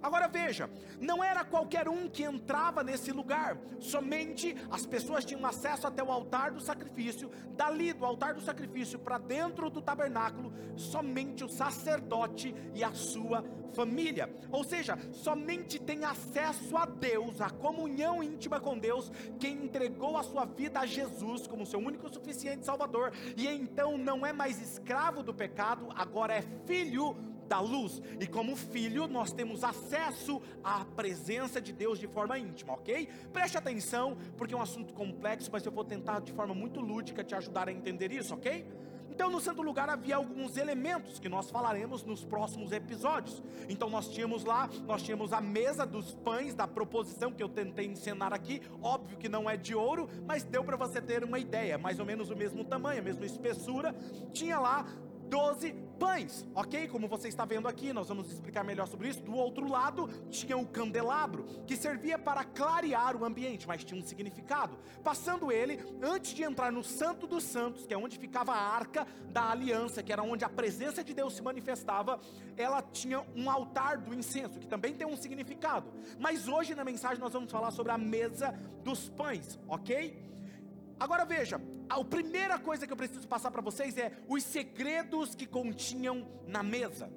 Agora 0.04 0.28
veja, 0.28 0.70
não 1.00 1.24
era 1.24 1.46
qualquer 1.46 1.88
um 1.88 2.10
que 2.10 2.24
entrava 2.24 2.84
nesse 2.84 3.10
lugar, 3.14 3.58
somente 3.80 4.54
as 4.70 4.86
pessoas 4.86 5.24
tinham 5.24 5.46
acesso 5.46 5.88
até 5.88 6.04
o 6.04 6.12
altar 6.12 6.52
do 6.52 6.60
sacrifício, 6.60 7.32
dali 7.56 7.94
do 7.94 8.06
altar 8.06 8.34
do 8.34 8.42
sacrifício 8.42 9.00
para 9.00 9.18
dentro 9.18 9.70
do 9.70 9.82
tabernáculo, 9.82 10.54
somente 10.76 11.46
o 11.46 11.48
sacerdote 11.48 12.54
e 12.76 12.84
a 12.84 12.94
sua 12.94 13.46
família. 13.74 14.30
Ou 14.52 14.64
seja, 14.64 15.00
somente 15.14 15.80
tem 15.80 16.04
acesso 16.04 16.76
a 16.76 16.86
Deus, 16.86 17.40
a 17.40 17.50
comunhão 17.50 18.22
íntima 18.22 18.60
com 18.60 18.78
Deus, 18.78 19.10
quem 19.40 19.64
entregou 19.64 20.18
a 20.18 20.24
sua 20.24 20.44
vida 20.44 20.82
a 20.82 20.86
Jesus 20.86 21.48
como 21.48 21.66
seu 21.66 21.80
único 21.80 22.12
suficiente 22.14 22.66
Salvador, 22.66 23.14
e 23.38 23.48
então 23.48 23.98
não 23.98 24.26
é 24.26 24.34
mais 24.34 24.62
escravo 24.62 25.24
do 25.24 25.34
pecado, 25.34 25.88
agora 25.96 26.34
é 26.34 26.44
filho 26.66 27.33
da 27.54 27.60
luz. 27.60 28.02
E 28.20 28.26
como 28.26 28.56
filho, 28.56 29.08
nós 29.08 29.32
temos 29.32 29.64
acesso 29.64 30.42
à 30.64 30.84
presença 30.84 31.62
de 31.62 31.72
Deus 31.72 32.00
de 32.00 32.08
forma 32.08 32.40
íntima, 32.40 32.74
ok? 32.74 33.08
Preste 33.32 33.56
atenção, 33.56 34.18
porque 34.36 34.56
é 34.56 34.58
um 34.58 34.62
assunto 34.62 34.92
complexo, 34.92 35.52
mas 35.54 35.64
eu 35.64 35.72
vou 35.72 35.84
tentar 35.84 36.20
de 36.22 36.32
forma 36.32 36.56
muito 36.56 36.82
lúdica 36.82 37.24
te 37.24 37.36
ajudar 37.36 37.68
a 37.68 37.72
entender 37.72 38.12
isso, 38.12 38.34
ok? 38.34 38.66
Então, 39.12 39.30
no 39.30 39.40
santo 39.40 39.62
lugar 39.62 39.88
havia 39.88 40.16
alguns 40.16 40.58
elementos 40.58 41.20
que 41.20 41.30
nós 41.30 41.52
falaremos 41.52 42.04
nos 42.04 42.26
próximos 42.26 42.72
episódios. 42.72 43.44
Então, 43.70 43.88
nós 43.88 44.08
tínhamos 44.10 44.44
lá, 44.44 44.68
nós 44.88 45.04
tínhamos 45.04 45.32
a 45.32 45.40
mesa 45.40 45.86
dos 45.86 46.16
pães 46.16 46.56
da 46.56 46.68
proposição 46.68 47.32
que 47.32 47.44
eu 47.44 47.50
tentei 47.50 47.86
encenar 47.86 48.34
aqui. 48.34 48.64
Óbvio 48.82 49.16
que 49.20 49.30
não 49.30 49.48
é 49.48 49.56
de 49.56 49.76
ouro, 49.76 50.10
mas 50.26 50.44
deu 50.44 50.64
para 50.64 50.76
você 50.76 51.00
ter 51.00 51.24
uma 51.24 51.38
ideia, 51.38 51.78
mais 51.78 52.00
ou 52.00 52.06
menos 52.08 52.32
o 52.32 52.36
mesmo 52.36 52.66
tamanho, 52.66 53.02
a 53.02 53.04
mesma 53.04 53.28
espessura. 53.28 53.96
Tinha 54.32 54.60
lá 54.60 54.88
doze 55.34 55.74
pães, 56.04 56.46
ok? 56.54 56.90
Como 56.90 57.08
você 57.08 57.30
está 57.30 57.46
vendo 57.46 57.66
aqui, 57.66 57.94
nós 57.94 58.10
vamos 58.10 58.30
explicar 58.30 58.62
melhor 58.62 58.88
sobre 58.88 59.08
isso. 59.08 59.22
Do 59.22 59.34
outro 59.34 59.66
lado 59.70 60.10
tinha 60.30 60.58
o 60.58 60.68
candelabro, 60.68 61.46
que 61.66 61.78
servia 61.78 62.20
para 62.20 62.44
clarear 62.44 63.16
o 63.16 63.24
ambiente, 63.24 63.66
mas 63.66 63.86
tinha 63.86 63.98
um 63.98 64.06
significado. 64.06 64.78
Passando 65.02 65.50
ele, 65.50 65.80
antes 66.02 66.34
de 66.34 66.44
entrar 66.44 66.74
no 66.74 66.84
Santo 66.84 67.26
dos 67.26 67.46
Santos, 67.46 67.86
que 67.86 67.94
é 67.94 67.98
onde 67.98 68.18
ficava 68.20 68.52
a 68.52 68.76
arca 68.76 69.08
da 69.30 69.50
aliança, 69.50 70.04
que 70.04 70.12
era 70.12 70.22
onde 70.22 70.44
a 70.44 70.50
presença 70.50 71.02
de 71.06 71.14
Deus 71.14 71.36
se 71.36 71.42
manifestava, 71.42 72.20
ela 72.58 72.82
tinha 72.82 73.26
um 73.34 73.50
altar 73.50 73.98
do 73.98 74.14
incenso, 74.14 74.60
que 74.60 74.68
também 74.68 74.94
tem 74.94 75.08
um 75.08 75.16
significado. 75.16 75.90
Mas 76.20 76.50
hoje 76.50 76.76
na 76.76 76.84
mensagem 76.84 77.20
nós 77.20 77.32
vamos 77.32 77.50
falar 77.50 77.72
sobre 77.72 77.94
a 77.94 77.98
mesa 77.98 78.54
dos 78.84 79.08
pães, 79.08 79.58
ok? 79.70 80.22
Agora 81.00 81.24
veja, 81.24 81.62
a 81.94 82.04
primeira 82.04 82.58
coisa 82.58 82.88
que 82.88 82.94
eu 82.94 82.98
preciso 82.98 83.28
passar 83.28 83.52
para 83.52 83.62
vocês 83.62 83.98
é 83.98 84.12
os 84.28 84.44
segredos 84.44 85.36
que 85.36 85.46
continham 85.46 86.28
na 86.48 86.64
mesa. 86.64 87.10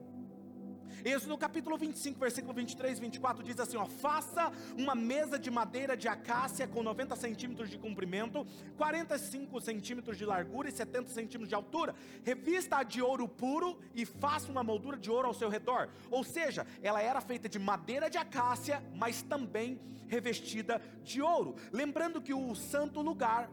Êxodo 1.04 1.38
capítulo 1.38 1.78
25, 1.78 2.18
versículo 2.18 2.52
23 2.52 2.98
e 2.98 3.00
24 3.00 3.44
diz 3.44 3.60
assim: 3.60 3.76
ó, 3.76 3.86
faça 3.86 4.50
uma 4.76 4.94
mesa 4.94 5.38
de 5.38 5.50
madeira 5.50 5.96
de 5.96 6.08
acácia 6.08 6.66
com 6.66 6.82
90 6.82 7.14
centímetros 7.14 7.70
de 7.70 7.78
comprimento, 7.78 8.44
45 8.76 9.60
centímetros 9.60 10.18
de 10.18 10.26
largura 10.26 10.68
e 10.68 10.72
70 10.72 11.10
centímetros 11.10 11.48
de 11.48 11.54
altura, 11.54 11.94
revista-a 12.24 12.82
de 12.82 13.00
ouro 13.00 13.28
puro 13.28 13.78
e 13.94 14.04
faça 14.04 14.50
uma 14.50 14.64
moldura 14.64 14.96
de 14.96 15.10
ouro 15.10 15.28
ao 15.28 15.34
seu 15.34 15.48
redor. 15.48 15.88
Ou 16.10 16.24
seja, 16.24 16.66
ela 16.82 17.00
era 17.00 17.20
feita 17.20 17.48
de 17.48 17.58
madeira 17.58 18.10
de 18.10 18.18
acácia, 18.18 18.82
mas 18.94 19.22
também 19.22 19.80
revestida 20.08 20.82
de 21.04 21.22
ouro. 21.22 21.54
Lembrando 21.72 22.20
que 22.20 22.34
o 22.34 22.54
santo 22.54 23.00
lugar 23.00 23.48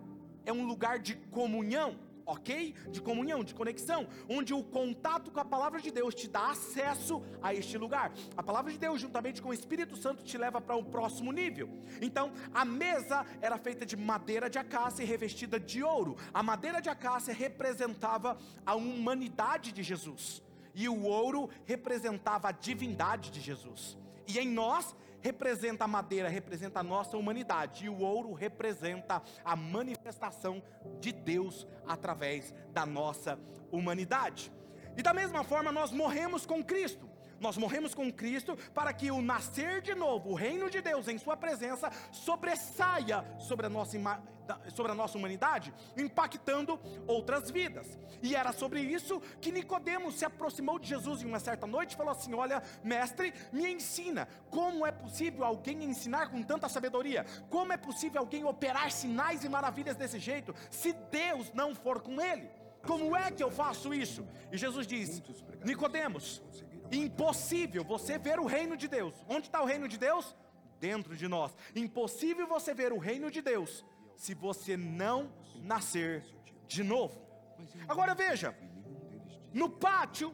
é 0.45 0.53
um 0.53 0.65
lugar 0.65 0.99
de 0.99 1.15
comunhão, 1.31 1.97
ok? 2.25 2.73
De 2.89 3.01
comunhão, 3.01 3.43
de 3.43 3.53
conexão, 3.53 4.07
onde 4.29 4.53
o 4.53 4.63
contato 4.63 5.31
com 5.31 5.39
a 5.39 5.45
palavra 5.45 5.81
de 5.81 5.91
Deus 5.91 6.15
te 6.15 6.27
dá 6.27 6.51
acesso 6.51 7.21
a 7.41 7.53
este 7.53 7.77
lugar. 7.77 8.11
A 8.35 8.43
palavra 8.43 8.71
de 8.71 8.77
Deus, 8.77 9.01
juntamente 9.01 9.41
com 9.41 9.49
o 9.49 9.53
Espírito 9.53 9.95
Santo, 9.95 10.23
te 10.23 10.37
leva 10.37 10.61
para 10.61 10.75
o 10.75 10.79
um 10.79 10.83
próximo 10.83 11.31
nível. 11.31 11.69
Então, 12.01 12.31
a 12.53 12.63
mesa 12.65 13.25
era 13.41 13.57
feita 13.57 13.85
de 13.85 13.95
madeira 13.95 14.49
de 14.49 14.57
acácia 14.57 15.03
e 15.03 15.05
revestida 15.05 15.59
de 15.59 15.83
ouro. 15.83 16.17
A 16.33 16.41
madeira 16.41 16.81
de 16.81 16.89
acácia 16.89 17.33
representava 17.33 18.37
a 18.65 18.75
humanidade 18.75 19.71
de 19.71 19.83
Jesus, 19.83 20.41
e 20.75 20.89
o 20.89 21.03
ouro 21.03 21.49
representava 21.65 22.49
a 22.49 22.51
divindade 22.51 23.29
de 23.29 23.39
Jesus. 23.39 23.97
E 24.27 24.39
em 24.39 24.47
nós 24.47 24.95
representa 25.23 25.85
a 25.85 25.87
madeira, 25.87 26.27
representa 26.27 26.81
a 26.81 26.83
nossa 26.83 27.15
humanidade, 27.17 27.85
e 27.85 27.89
o 27.89 27.99
ouro 28.01 28.33
representa 28.33 29.23
a 29.43 29.55
manifestação 29.55 30.61
de 30.99 31.13
Deus 31.13 31.65
através 31.87 32.53
da 32.73 32.85
nossa 32.85 33.39
humanidade. 33.71 34.51
E 34.97 35.01
da 35.01 35.13
mesma 35.13 35.43
forma, 35.45 35.71
nós 35.71 35.91
morremos 35.91 36.45
com 36.45 36.61
Cristo. 36.61 37.09
Nós 37.39 37.57
morremos 37.57 37.95
com 37.95 38.11
Cristo 38.11 38.57
para 38.73 38.93
que 38.93 39.11
o 39.11 39.21
nascer 39.21 39.81
de 39.81 39.95
novo, 39.95 40.31
o 40.31 40.35
reino 40.35 40.69
de 40.69 40.81
Deus 40.81 41.07
em 41.07 41.17
Sua 41.17 41.37
presença, 41.37 41.89
sobressaia 42.11 43.25
sobre 43.39 43.65
a 43.65 43.69
nossa, 43.69 43.97
sobre 44.73 44.91
a 44.91 44.95
nossa 44.95 45.17
humanidade, 45.17 45.73
impactando 45.97 46.79
outras 47.07 47.49
vidas. 47.49 47.97
E 48.21 48.35
era 48.35 48.51
sobre 48.51 48.81
isso 48.81 49.19
que 49.41 49.51
Nicodemos 49.51 50.15
se 50.15 50.25
aproximou 50.25 50.79
de 50.79 50.87
Jesus 50.87 51.21
em 51.21 51.25
uma 51.25 51.39
certa 51.39 51.67
noite 51.67 51.93
e 51.93 51.97
falou 51.97 52.11
assim: 52.11 52.33
Olha, 52.33 52.61
mestre, 52.83 53.33
me 53.51 53.71
ensina 53.71 54.27
como 54.49 54.85
é 54.85 54.91
possível 54.91 55.43
alguém 55.43 55.83
ensinar 55.83 56.29
com 56.29 56.41
tanta 56.41 56.69
sabedoria? 56.69 57.25
Como 57.49 57.73
é 57.73 57.77
possível 57.77 58.21
alguém 58.21 58.43
operar 58.43 58.91
sinais 58.91 59.43
e 59.43 59.49
maravilhas 59.49 59.95
desse 59.95 60.19
jeito, 60.19 60.53
se 60.69 60.93
Deus 60.93 61.51
não 61.53 61.73
for 61.75 62.01
com 62.01 62.21
ele? 62.21 62.49
Como 62.85 63.15
é 63.15 63.31
que 63.31 63.41
eu 63.41 63.49
faço 63.49 63.93
isso? 63.93 64.27
E 64.51 64.57
Jesus 64.57 64.85
diz: 64.85 65.21
Nicodemos, 65.63 66.41
Impossível 66.91 67.83
você 67.83 68.17
ver 68.17 68.39
o 68.39 68.45
reino 68.45 68.77
de 68.77 68.87
Deus. 68.87 69.15
Onde 69.27 69.47
está 69.47 69.61
o 69.61 69.65
reino 69.65 69.87
de 69.87 69.97
Deus? 69.97 70.35
Dentro 70.79 71.15
de 71.15 71.27
nós. 71.27 71.55
Impossível 71.75 72.47
você 72.47 72.73
ver 72.73 72.91
o 72.91 72.97
reino 72.97 73.31
de 73.31 73.41
Deus 73.41 73.85
se 74.23 74.33
você 74.33 74.77
não 74.77 75.29
nascer 75.61 76.23
de 76.65 76.81
novo. 76.81 77.21
Agora 77.89 78.15
veja, 78.15 78.57
no 79.51 79.69
pátio 79.69 80.33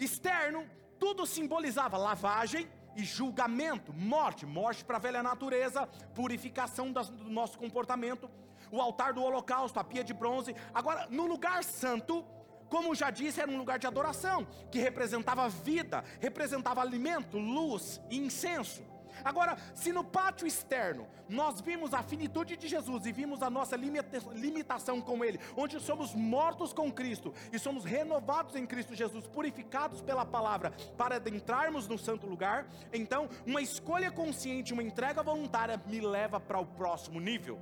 externo, 0.00 0.68
tudo 0.98 1.24
simbolizava 1.24 1.96
lavagem 1.96 2.68
e 2.96 3.04
julgamento, 3.04 3.92
morte, 3.92 4.44
morte 4.44 4.84
para 4.84 4.96
a 4.96 5.00
velha 5.00 5.22
natureza, 5.22 5.86
purificação 6.12 6.90
do 6.90 7.30
nosso 7.30 7.56
comportamento, 7.56 8.28
o 8.68 8.80
altar 8.80 9.12
do 9.12 9.22
holocausto, 9.22 9.78
a 9.78 9.84
pia 9.84 10.02
de 10.02 10.12
bronze. 10.12 10.52
Agora, 10.74 11.06
no 11.08 11.24
lugar 11.24 11.62
santo, 11.62 12.24
como 12.68 12.96
já 12.96 13.10
disse, 13.10 13.40
era 13.40 13.50
um 13.50 13.58
lugar 13.58 13.78
de 13.78 13.86
adoração, 13.86 14.44
que 14.72 14.80
representava 14.80 15.48
vida, 15.48 16.02
representava 16.18 16.80
alimento, 16.80 17.38
luz 17.38 18.00
e 18.10 18.18
incenso. 18.18 18.89
Agora, 19.24 19.56
se 19.74 19.92
no 19.92 20.04
pátio 20.04 20.46
externo 20.46 21.06
nós 21.28 21.60
vimos 21.60 21.94
a 21.94 22.02
finitude 22.02 22.56
de 22.56 22.68
Jesus 22.68 23.06
e 23.06 23.12
vimos 23.12 23.42
a 23.42 23.50
nossa 23.50 23.76
limitação 23.76 25.00
com 25.00 25.24
Ele, 25.24 25.38
onde 25.56 25.78
somos 25.80 26.14
mortos 26.14 26.72
com 26.72 26.90
Cristo 26.92 27.32
e 27.52 27.58
somos 27.58 27.84
renovados 27.84 28.56
em 28.56 28.66
Cristo 28.66 28.94
Jesus, 28.94 29.26
purificados 29.26 30.00
pela 30.00 30.24
palavra 30.24 30.72
para 30.96 31.16
adentrarmos 31.16 31.86
no 31.86 31.98
santo 31.98 32.26
lugar, 32.26 32.66
então 32.92 33.28
uma 33.46 33.62
escolha 33.62 34.10
consciente, 34.10 34.72
uma 34.72 34.82
entrega 34.82 35.22
voluntária 35.22 35.80
me 35.86 36.00
leva 36.00 36.40
para 36.40 36.58
o 36.58 36.66
próximo 36.66 37.20
nível. 37.20 37.58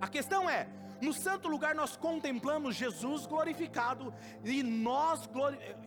A 0.00 0.08
questão 0.08 0.48
é: 0.48 0.66
no 1.00 1.12
santo 1.12 1.48
lugar 1.48 1.74
nós 1.74 1.96
contemplamos 1.96 2.74
Jesus 2.74 3.26
glorificado 3.26 4.12
e 4.44 4.62
nós, 4.62 5.28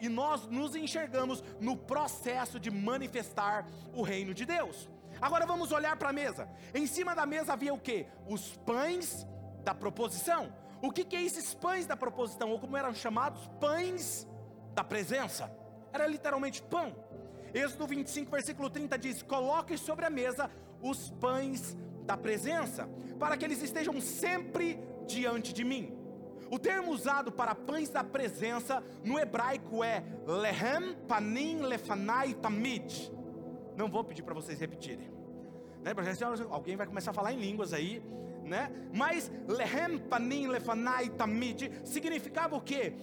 e 0.02 0.10
nós 0.10 0.48
nos 0.48 0.76
enxergamos 0.76 1.44
no 1.60 1.78
processo 1.78 2.60
de 2.60 2.72
manifestar 2.72 3.66
o 3.94 4.02
reino 4.02 4.34
de 4.34 4.46
Deus. 4.46 4.90
Agora 5.22 5.46
vamos 5.46 5.72
olhar 5.72 5.96
para 5.96 6.10
a 6.10 6.14
mesa. 6.14 6.50
Em 6.74 6.88
cima 6.88 7.16
da 7.16 7.26
mesa 7.26 7.54
havia 7.54 7.74
o 7.74 7.80
que? 7.80 8.06
Os 8.28 8.58
pães 8.58 9.26
da 9.64 9.74
proposição. 9.74 10.54
O 10.82 10.92
que, 10.92 11.06
que 11.06 11.16
é 11.16 11.24
esses 11.24 11.54
pães 11.54 11.86
da 11.86 11.96
proposição? 11.96 12.52
Ou 12.52 12.60
como 12.60 12.76
eram 12.76 12.94
chamados? 12.94 13.48
Pães 13.60 14.28
da 14.74 14.84
presença. 14.84 15.50
Era 15.94 16.08
literalmente 16.08 16.62
pão. 16.62 16.94
Êxodo 17.54 17.86
25, 17.86 18.32
versículo 18.32 18.70
30 18.70 18.98
diz: 18.98 19.22
Coloque 19.22 19.78
sobre 19.78 20.06
a 20.06 20.10
mesa 20.10 20.50
os 20.82 21.12
pães 21.12 21.78
da 22.06 22.18
presença, 22.18 22.90
para 23.18 23.38
que 23.38 23.46
eles 23.46 23.62
estejam 23.62 24.02
sempre 24.02 24.78
diante 25.06 25.54
de 25.54 25.64
mim. 25.64 25.98
O 26.50 26.60
termo 26.60 26.92
usado 26.92 27.32
para 27.32 27.56
pães 27.56 27.90
da 27.90 28.04
presença 28.04 28.84
no 29.04 29.18
hebraico 29.18 29.84
é 29.84 30.04
lehem 30.26 30.94
panim 31.08 31.62
lefanai 31.62 32.34
tamid. 32.36 33.12
Não 33.76 33.90
vou 33.90 34.04
pedir 34.04 34.22
para 34.22 34.36
vocês 34.36 34.60
repetirem. 34.60 35.12
Né? 35.82 35.94
Alguém 36.50 36.76
vai 36.76 36.86
começar 36.86 37.12
a 37.12 37.14
falar 37.14 37.34
em 37.34 37.40
línguas 37.40 37.74
aí, 37.74 38.04
né? 38.44 38.72
Mas 38.94 39.32
lehem 39.48 39.98
panim 39.98 40.48
lefanai 40.48 41.10
tamid 41.10 41.72
significava 41.84 42.56
o 42.56 42.62
quê? 42.62 42.94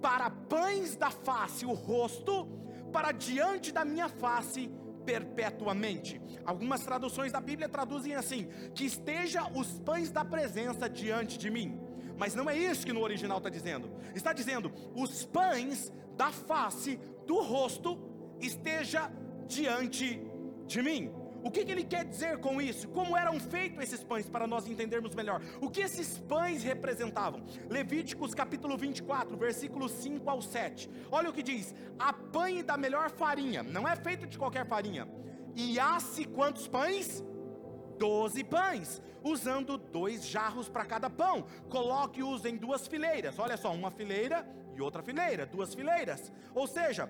Para 0.00 0.28
pães 0.28 0.96
da 0.96 1.10
face, 1.10 1.64
o 1.64 1.72
rosto, 1.72 2.48
para 2.92 3.12
diante 3.12 3.72
da 3.72 3.84
minha 3.84 4.08
face 4.08 4.70
perpetuamente. 5.06 6.20
Algumas 6.44 6.84
traduções 6.84 7.32
da 7.32 7.40
Bíblia 7.40 7.68
traduzem 7.68 8.14
assim: 8.14 8.48
que 8.74 8.84
esteja 8.84 9.48
os 9.54 9.78
pães 9.78 10.10
da 10.10 10.24
presença 10.24 10.88
diante 10.88 11.38
de 11.38 11.48
mim. 11.48 11.80
Mas 12.18 12.34
não 12.34 12.50
é 12.50 12.56
isso 12.56 12.84
que 12.84 12.92
no 12.92 13.02
original 13.02 13.38
está 13.38 13.48
dizendo. 13.48 13.90
Está 14.14 14.32
dizendo: 14.32 14.72
os 14.94 15.24
pães 15.24 15.92
da 16.16 16.32
face, 16.32 16.98
do 17.26 17.40
rosto, 17.40 17.98
esteja 18.40 19.10
diante 19.46 20.20
de 20.66 20.82
mim. 20.82 21.12
O 21.46 21.50
que, 21.50 21.64
que, 21.64 21.70
ele 21.70 21.84
quer 21.84 22.04
dizer 22.04 22.38
com 22.38 22.60
isso? 22.60 22.88
Como 22.88 23.16
eram 23.16 23.38
feitos 23.38 23.80
esses 23.80 24.02
pães 24.02 24.28
para 24.28 24.48
nós 24.48 24.66
entendermos 24.66 25.14
melhor? 25.14 25.40
O 25.60 25.70
que 25.70 25.80
esses 25.80 26.18
pães 26.18 26.64
representavam? 26.64 27.44
Levíticos 27.70 28.34
capítulo 28.34 28.76
24, 28.76 29.36
versículos 29.36 29.92
5 29.92 30.28
ao 30.28 30.42
7. 30.42 30.90
Olha 31.08 31.30
o 31.30 31.32
que 31.32 31.44
diz: 31.44 31.72
apanhe 31.96 32.64
da 32.64 32.76
melhor 32.76 33.12
farinha, 33.12 33.62
não 33.62 33.86
é 33.86 33.94
feito 33.94 34.26
de 34.26 34.36
qualquer 34.36 34.66
farinha. 34.66 35.06
E 35.54 35.78
asse 35.78 36.24
quantos 36.24 36.66
pães? 36.66 37.22
Doze 37.96 38.42
pães, 38.42 39.00
usando 39.22 39.78
dois 39.78 40.26
jarros 40.26 40.68
para 40.68 40.84
cada 40.84 41.08
pão. 41.08 41.46
Coloque-os 41.70 42.44
em 42.44 42.56
duas 42.56 42.88
fileiras. 42.88 43.38
Olha 43.38 43.56
só, 43.56 43.72
uma 43.72 43.92
fileira 43.92 44.44
e 44.74 44.80
outra 44.82 45.00
fileira, 45.00 45.46
duas 45.46 45.72
fileiras. 45.74 46.32
Ou 46.52 46.66
seja, 46.66 47.08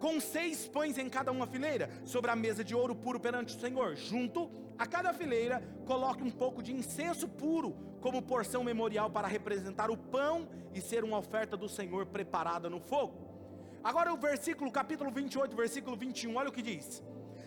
com 0.00 0.18
seis 0.18 0.66
pães 0.66 0.98
em 0.98 1.08
cada 1.08 1.30
uma 1.30 1.46
fileira, 1.46 1.90
sobre 2.04 2.30
a 2.30 2.34
mesa 2.34 2.64
de 2.64 2.74
ouro 2.74 2.96
puro 2.96 3.20
perante 3.20 3.54
o 3.54 3.60
Senhor. 3.60 3.94
Junto 3.94 4.50
a 4.78 4.86
cada 4.86 5.12
fileira, 5.12 5.62
coloque 5.84 6.24
um 6.24 6.30
pouco 6.30 6.62
de 6.62 6.72
incenso 6.72 7.28
puro, 7.28 7.76
como 8.00 8.22
porção 8.22 8.64
memorial 8.64 9.10
para 9.10 9.28
representar 9.28 9.90
o 9.90 9.96
pão 9.96 10.48
e 10.74 10.80
ser 10.80 11.04
uma 11.04 11.18
oferta 11.18 11.54
do 11.54 11.68
Senhor 11.68 12.06
preparada 12.06 12.70
no 12.70 12.80
fogo. 12.80 13.28
Agora 13.84 14.12
o 14.12 14.16
versículo, 14.16 14.72
capítulo 14.72 15.10
28, 15.10 15.54
versículo 15.54 15.96
21, 15.96 16.34
olha 16.34 16.48
o 16.48 16.52
que 16.52 16.62
diz: 16.62 17.02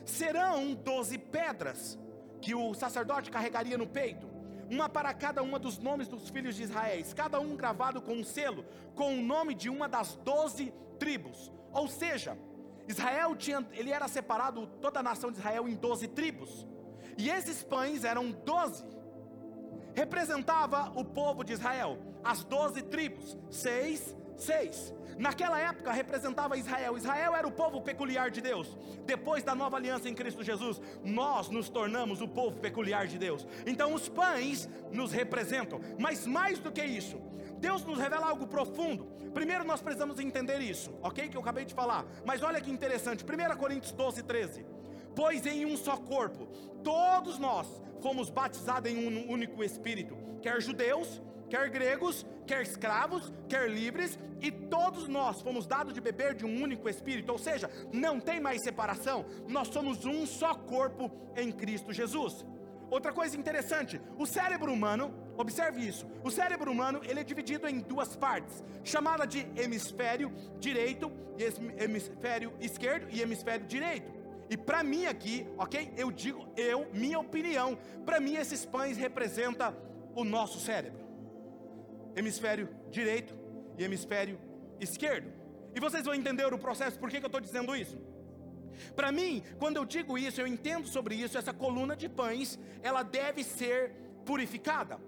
Serão 0.05 0.75
doze 0.75 1.17
pedras 1.17 1.97
que 2.39 2.53
o 2.53 2.73
sacerdote 2.75 3.31
carregaria 3.31 3.77
no 3.77 3.87
peito 3.87 4.31
uma 4.69 4.87
para 4.87 5.13
cada 5.13 5.43
uma 5.43 5.59
dos 5.59 5.77
nomes 5.77 6.07
dos 6.07 6.29
filhos 6.29 6.55
de 6.55 6.63
Israel, 6.63 7.03
cada 7.15 7.39
um 7.39 7.55
gravado 7.55 8.01
com 8.01 8.13
um 8.13 8.23
selo, 8.23 8.65
com 8.95 9.17
o 9.17 9.21
nome 9.21 9.53
de 9.53 9.69
uma 9.69 9.87
das 9.87 10.15
doze 10.15 10.73
tribos. 10.97 11.51
Ou 11.73 11.87
seja, 11.87 12.37
Israel 12.87 13.35
tinha, 13.35 13.65
ele 13.73 13.91
era 13.91 14.07
separado, 14.07 14.67
toda 14.81 14.99
a 14.99 15.03
nação 15.03 15.31
de 15.31 15.39
Israel, 15.39 15.67
em 15.67 15.75
doze 15.75 16.07
tribos. 16.07 16.67
E 17.17 17.29
esses 17.29 17.63
pães 17.63 18.03
eram 18.03 18.31
doze. 18.31 18.85
Representava 19.95 20.91
o 20.95 21.05
povo 21.05 21.43
de 21.43 21.53
Israel, 21.53 21.97
as 22.23 22.43
doze 22.43 22.81
tribos, 22.81 23.37
seis, 23.49 24.15
seis. 24.37 24.93
Naquela 25.17 25.59
época 25.59 25.91
representava 25.91 26.57
Israel. 26.57 26.97
Israel 26.97 27.35
era 27.35 27.47
o 27.47 27.51
povo 27.51 27.81
peculiar 27.81 28.31
de 28.31 28.41
Deus. 28.41 28.75
Depois 29.05 29.43
da 29.43 29.53
nova 29.53 29.77
aliança 29.77 30.09
em 30.09 30.13
Cristo 30.13 30.43
Jesus, 30.43 30.81
nós 31.03 31.49
nos 31.49 31.69
tornamos 31.69 32.21
o 32.21 32.27
povo 32.27 32.59
peculiar 32.59 33.07
de 33.07 33.17
Deus. 33.17 33.45
Então 33.65 33.93
os 33.93 34.09
pães 34.09 34.67
nos 34.91 35.11
representam. 35.11 35.79
Mas 35.99 36.25
mais 36.25 36.59
do 36.59 36.71
que 36.71 36.83
isso, 36.83 37.21
Deus 37.57 37.83
nos 37.85 37.99
revela 37.99 38.27
algo 38.27 38.47
profundo. 38.47 39.05
Primeiro 39.33 39.63
nós 39.63 39.81
precisamos 39.81 40.19
entender 40.19 40.59
isso, 40.59 40.91
ok? 41.01 41.27
Que 41.27 41.37
eu 41.37 41.41
acabei 41.41 41.65
de 41.65 41.73
falar. 41.73 42.05
Mas 42.25 42.43
olha 42.43 42.61
que 42.61 42.71
interessante. 42.71 43.23
1 43.23 43.57
Coríntios 43.57 43.91
12, 43.91 44.23
13. 44.23 44.65
Pois 45.15 45.45
em 45.45 45.65
um 45.65 45.77
só 45.77 45.95
corpo, 45.97 46.47
todos 46.83 47.37
nós 47.37 47.67
fomos 48.01 48.29
batizados 48.29 48.91
em 48.91 49.07
um 49.07 49.31
único 49.31 49.63
Espírito, 49.63 50.17
quer 50.41 50.59
judeus, 50.61 51.21
quer 51.53 51.69
gregos, 51.69 52.25
quer 52.47 52.63
escravos, 52.63 53.31
quer 53.47 53.69
livres, 53.69 54.17
e 54.41 54.49
todos 54.51 55.07
nós 55.07 55.39
fomos 55.39 55.67
dados 55.67 55.93
de 55.93 56.01
beber 56.01 56.33
de 56.33 56.43
um 56.43 56.63
único 56.63 56.89
Espírito, 56.89 57.31
ou 57.31 57.37
seja, 57.37 57.69
não 57.93 58.19
tem 58.19 58.39
mais 58.39 58.63
separação, 58.63 59.23
nós 59.47 59.67
somos 59.67 60.03
um 60.03 60.25
só 60.25 60.55
corpo 60.55 61.11
em 61.37 61.51
Cristo 61.51 61.93
Jesus. 61.93 62.43
Outra 62.89 63.13
coisa 63.13 63.37
interessante, 63.37 64.01
o 64.17 64.25
cérebro 64.25 64.73
humano, 64.73 65.13
observe 65.37 65.87
isso, 65.87 66.07
o 66.23 66.31
cérebro 66.31 66.71
humano 66.71 67.01
ele 67.03 67.19
é 67.19 67.23
dividido 67.23 67.67
em 67.67 67.81
duas 67.81 68.15
partes, 68.15 68.63
chamada 68.83 69.27
de 69.27 69.47
hemisfério 69.55 70.33
direito, 70.59 71.11
hemisfério 71.77 72.51
esquerdo 72.59 73.05
e 73.11 73.21
hemisfério 73.21 73.67
direito. 73.67 74.11
E 74.49 74.57
para 74.57 74.83
mim 74.83 75.05
aqui, 75.05 75.45
ok? 75.55 75.93
Eu 75.95 76.11
digo, 76.11 76.47
eu, 76.57 76.87
minha 76.91 77.19
opinião, 77.19 77.77
para 78.03 78.19
mim 78.19 78.37
esses 78.37 78.65
pães 78.65 78.97
representam 78.97 79.75
o 80.15 80.23
nosso 80.23 80.59
cérebro 80.59 81.02
hemisfério 82.15 82.69
direito 82.89 83.33
e 83.77 83.83
hemisfério 83.83 84.39
esquerdo. 84.79 85.31
E 85.75 85.79
vocês 85.79 86.05
vão 86.05 86.13
entender 86.13 86.53
o 86.53 86.57
processo, 86.57 86.99
por 86.99 87.09
que, 87.09 87.19
que 87.19 87.25
eu 87.25 87.27
estou 87.27 87.41
dizendo 87.41 87.75
isso? 87.75 87.97
Para 88.95 89.11
mim, 89.11 89.43
quando 89.59 89.77
eu 89.77 89.85
digo 89.85 90.17
isso, 90.17 90.41
eu 90.41 90.47
entendo 90.47 90.87
sobre 90.87 91.15
isso, 91.15 91.37
essa 91.37 91.53
coluna 91.53 91.95
de 91.95 92.09
pães, 92.09 92.59
ela 92.81 93.03
deve 93.03 93.43
ser 93.43 93.91
purificada. 94.25 94.99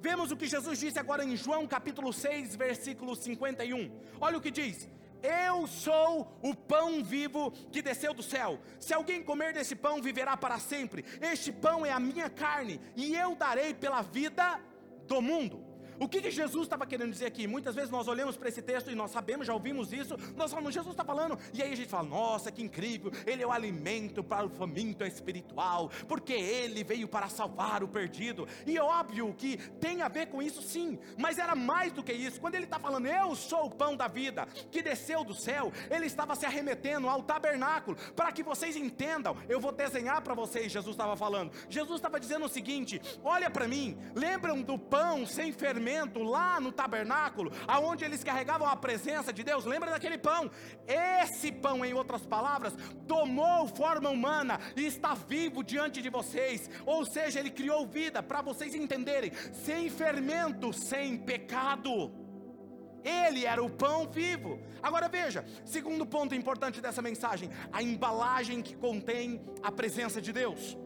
Vemos 0.00 0.30
o 0.30 0.36
que 0.36 0.46
Jesus 0.46 0.78
disse 0.78 0.98
agora 0.98 1.24
em 1.24 1.36
João 1.36 1.66
capítulo 1.66 2.12
6, 2.12 2.56
versículo 2.56 3.16
51. 3.16 3.90
Olha 4.20 4.38
o 4.38 4.40
que 4.40 4.50
diz: 4.50 4.88
Eu 5.22 5.66
sou 5.66 6.38
o 6.42 6.54
pão 6.54 7.02
vivo 7.02 7.50
que 7.72 7.82
desceu 7.82 8.14
do 8.14 8.22
céu. 8.22 8.60
Se 8.78 8.94
alguém 8.94 9.22
comer 9.22 9.52
desse 9.54 9.74
pão, 9.74 10.00
viverá 10.02 10.36
para 10.36 10.58
sempre. 10.58 11.04
Este 11.20 11.50
pão 11.50 11.84
é 11.84 11.90
a 11.90 12.00
minha 12.00 12.28
carne, 12.28 12.80
e 12.94 13.14
eu 13.14 13.34
darei 13.34 13.74
pela 13.74 14.02
vida 14.02 14.60
do 15.08 15.20
mundo. 15.20 15.65
O 15.98 16.08
que, 16.08 16.20
que 16.20 16.30
Jesus 16.30 16.64
estava 16.64 16.86
querendo 16.86 17.10
dizer 17.10 17.26
aqui? 17.26 17.46
Muitas 17.46 17.74
vezes 17.74 17.90
nós 17.90 18.06
olhamos 18.08 18.36
para 18.36 18.48
esse 18.48 18.60
texto 18.60 18.90
e 18.90 18.94
nós 18.94 19.10
sabemos, 19.10 19.46
já 19.46 19.54
ouvimos 19.54 19.92
isso, 19.92 20.16
nós 20.36 20.50
falamos, 20.50 20.74
Jesus 20.74 20.92
está 20.92 21.04
falando, 21.04 21.38
e 21.54 21.62
aí 21.62 21.72
a 21.72 21.76
gente 21.76 21.88
fala, 21.88 22.08
nossa, 22.08 22.52
que 22.52 22.62
incrível, 22.62 23.10
ele 23.26 23.42
é 23.42 23.46
o 23.46 23.52
alimento 23.52 24.22
para 24.22 24.44
o 24.44 24.50
faminto 24.50 25.04
espiritual, 25.04 25.90
porque 26.06 26.32
ele 26.32 26.84
veio 26.84 27.08
para 27.08 27.28
salvar 27.28 27.82
o 27.82 27.88
perdido. 27.88 28.46
E 28.66 28.76
é 28.76 28.82
óbvio 28.82 29.34
que 29.34 29.56
tem 29.80 30.02
a 30.02 30.08
ver 30.08 30.26
com 30.26 30.42
isso 30.42 30.60
sim, 30.60 30.98
mas 31.16 31.38
era 31.38 31.54
mais 31.54 31.92
do 31.92 32.02
que 32.02 32.12
isso. 32.12 32.40
Quando 32.40 32.56
ele 32.56 32.64
está 32.64 32.78
falando, 32.78 33.06
eu 33.06 33.34
sou 33.34 33.66
o 33.66 33.70
pão 33.70 33.96
da 33.96 34.08
vida, 34.08 34.46
que 34.70 34.82
desceu 34.82 35.24
do 35.24 35.34
céu, 35.34 35.72
ele 35.90 36.06
estava 36.06 36.34
se 36.34 36.44
arremetendo 36.44 37.08
ao 37.08 37.22
tabernáculo, 37.22 37.96
para 38.14 38.32
que 38.32 38.42
vocês 38.42 38.76
entendam, 38.76 39.36
eu 39.48 39.60
vou 39.60 39.72
desenhar 39.72 40.20
para 40.22 40.34
vocês, 40.34 40.72
Jesus 40.72 40.94
estava 40.94 41.16
falando. 41.16 41.52
Jesus 41.68 41.96
estava 41.96 42.20
dizendo 42.20 42.46
o 42.46 42.50
seguinte: 42.50 43.00
olha 43.24 43.48
para 43.48 43.66
mim, 43.66 43.96
lembram 44.14 44.60
do 44.60 44.78
pão 44.78 45.26
sem 45.26 45.52
fermento? 45.52 45.85
Lá 46.22 46.60
no 46.60 46.72
tabernáculo, 46.72 47.52
aonde 47.66 48.04
eles 48.04 48.24
carregavam 48.24 48.66
a 48.66 48.76
presença 48.76 49.32
de 49.32 49.42
Deus. 49.42 49.64
Lembra 49.64 49.90
daquele 49.90 50.18
pão? 50.18 50.50
Esse 50.86 51.52
pão, 51.52 51.84
em 51.84 51.94
outras 51.94 52.24
palavras, 52.26 52.74
tomou 53.06 53.66
forma 53.68 54.10
humana 54.10 54.60
e 54.76 54.86
está 54.86 55.14
vivo 55.14 55.62
diante 55.62 56.02
de 56.02 56.10
vocês. 56.10 56.70
Ou 56.84 57.04
seja, 57.04 57.40
ele 57.40 57.50
criou 57.50 57.86
vida 57.86 58.22
para 58.22 58.42
vocês 58.42 58.74
entenderem, 58.74 59.32
sem 59.52 59.88
fermento, 59.88 60.72
sem 60.72 61.16
pecado. 61.18 62.12
Ele 63.04 63.46
era 63.46 63.62
o 63.62 63.70
pão 63.70 64.08
vivo. 64.08 64.58
Agora 64.82 65.08
veja, 65.08 65.44
segundo 65.64 66.04
ponto 66.04 66.34
importante 66.34 66.80
dessa 66.80 67.00
mensagem, 67.00 67.50
a 67.72 67.80
embalagem 67.80 68.60
que 68.60 68.74
contém 68.74 69.40
a 69.62 69.70
presença 69.70 70.20
de 70.20 70.32
Deus. 70.32 70.76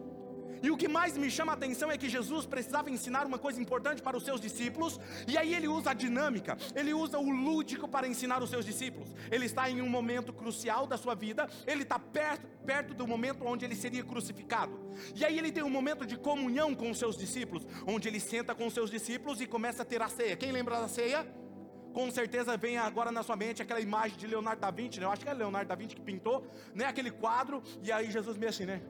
E 0.61 0.69
o 0.69 0.77
que 0.77 0.87
mais 0.87 1.17
me 1.17 1.29
chama 1.29 1.53
a 1.53 1.55
atenção 1.55 1.91
é 1.91 1.97
que 1.97 2.09
Jesus 2.09 2.45
precisava 2.45 2.89
ensinar 2.89 3.25
uma 3.25 3.39
coisa 3.39 3.59
importante 3.61 4.01
para 4.01 4.15
os 4.15 4.23
seus 4.23 4.39
discípulos, 4.39 4.99
e 5.27 5.37
aí 5.37 5.53
ele 5.55 5.67
usa 5.67 5.91
a 5.91 5.93
dinâmica, 5.93 6.57
ele 6.75 6.93
usa 6.93 7.17
o 7.17 7.29
lúdico 7.29 7.87
para 7.87 8.07
ensinar 8.07 8.41
os 8.43 8.49
seus 8.49 8.65
discípulos. 8.65 9.09
Ele 9.31 9.45
está 9.45 9.69
em 9.69 9.81
um 9.81 9.89
momento 9.89 10.31
crucial 10.31 10.85
da 10.85 10.97
sua 10.97 11.15
vida, 11.15 11.49
ele 11.65 11.83
está 11.83 11.97
perto, 11.97 12.47
perto 12.65 12.93
do 12.93 13.07
momento 13.07 13.45
onde 13.45 13.65
ele 13.65 13.75
seria 13.75 14.03
crucificado. 14.03 14.79
E 15.15 15.25
aí 15.25 15.37
ele 15.37 15.51
tem 15.51 15.63
um 15.63 15.69
momento 15.69 16.05
de 16.05 16.17
comunhão 16.17 16.75
com 16.75 16.89
os 16.91 16.99
seus 16.99 17.17
discípulos, 17.17 17.65
onde 17.87 18.07
ele 18.07 18.19
senta 18.19 18.53
com 18.53 18.67
os 18.67 18.73
seus 18.73 18.89
discípulos 18.89 19.41
e 19.41 19.47
começa 19.47 19.81
a 19.81 19.85
ter 19.85 20.01
a 20.01 20.07
ceia. 20.07 20.35
Quem 20.35 20.51
lembra 20.51 20.79
da 20.79 20.87
ceia? 20.87 21.25
com 21.91 22.09
certeza 22.09 22.55
vem 22.55 22.77
agora 22.77 23.11
na 23.11 23.21
sua 23.21 23.35
mente 23.35 23.61
aquela 23.61 23.81
imagem 23.81 24.17
de 24.17 24.25
Leonardo 24.25 24.61
da 24.61 24.71
Vinci, 24.71 24.99
né? 24.99 25.05
eu 25.05 25.11
acho 25.11 25.23
que 25.23 25.29
é 25.29 25.33
Leonardo 25.33 25.67
da 25.67 25.75
Vinci 25.75 25.95
que 25.95 26.01
pintou, 26.01 26.47
né? 26.73 26.85
aquele 26.85 27.11
quadro, 27.11 27.61
e 27.83 27.91
aí 27.91 28.09
Jesus 28.09 28.37
meio 28.37 28.49
assim, 28.49 28.65
né? 28.65 28.81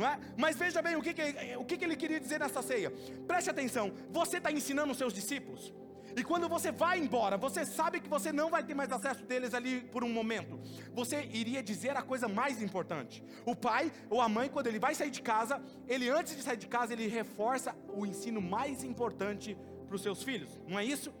Não 0.00 0.08
é? 0.08 0.18
Mas 0.36 0.56
veja 0.56 0.80
bem 0.80 0.96
o 0.96 1.02
que, 1.02 1.12
que, 1.12 1.22
o 1.58 1.64
que, 1.64 1.76
que 1.76 1.84
ele 1.84 1.94
queria 1.94 2.18
dizer 2.18 2.40
nessa 2.40 2.62
ceia. 2.62 2.90
Preste 3.28 3.50
atenção, 3.50 3.92
você 4.10 4.38
está 4.38 4.50
ensinando 4.50 4.92
os 4.92 4.98
seus 4.98 5.12
discípulos. 5.12 5.72
E 6.16 6.24
quando 6.24 6.48
você 6.48 6.72
vai 6.72 6.98
embora, 6.98 7.36
você 7.36 7.64
sabe 7.64 8.00
que 8.00 8.08
você 8.08 8.32
não 8.32 8.50
vai 8.50 8.64
ter 8.64 8.74
mais 8.74 8.90
acesso 8.90 9.24
deles 9.24 9.54
ali 9.54 9.80
por 9.80 10.02
um 10.02 10.12
momento. 10.12 10.58
Você 10.92 11.28
iria 11.32 11.62
dizer 11.62 11.96
a 11.96 12.02
coisa 12.02 12.26
mais 12.26 12.60
importante. 12.60 13.22
O 13.46 13.54
pai 13.54 13.92
ou 14.08 14.20
a 14.20 14.28
mãe, 14.28 14.48
quando 14.48 14.66
ele 14.66 14.80
vai 14.80 14.94
sair 14.94 15.10
de 15.10 15.22
casa, 15.22 15.62
ele 15.86 16.08
antes 16.08 16.34
de 16.34 16.42
sair 16.42 16.56
de 16.56 16.66
casa, 16.66 16.94
ele 16.94 17.06
reforça 17.06 17.76
o 17.94 18.04
ensino 18.04 18.40
mais 18.40 18.82
importante 18.82 19.56
para 19.86 19.94
os 19.94 20.02
seus 20.02 20.22
filhos. 20.24 20.60
Não 20.66 20.78
é 20.78 20.84
isso? 20.84 21.12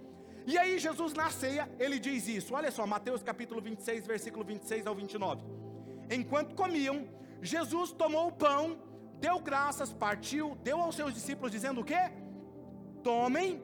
E 0.46 0.58
aí 0.58 0.78
Jesus 0.78 1.12
na 1.12 1.30
ceia, 1.30 1.70
ele 1.78 1.98
diz 2.00 2.26
isso. 2.26 2.54
Olha 2.54 2.72
só, 2.72 2.84
Mateus 2.86 3.22
capítulo 3.22 3.60
26, 3.60 4.06
versículo 4.06 4.44
26 4.44 4.86
ao 4.88 4.94
29. 4.94 5.44
Enquanto 6.10 6.56
comiam, 6.56 7.06
Jesus 7.42 7.92
tomou 7.92 8.28
o 8.28 8.32
pão, 8.32 8.78
deu 9.18 9.38
graças, 9.40 9.92
partiu, 9.92 10.56
deu 10.62 10.80
aos 10.80 10.94
seus 10.94 11.14
discípulos 11.14 11.50
dizendo 11.50 11.80
o 11.80 11.84
quê? 11.84 12.10
Tomem 13.02 13.62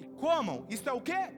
e 0.00 0.06
comam. 0.06 0.66
Isto 0.68 0.88
é 0.88 0.92
o 0.92 1.00
quê? 1.00 1.32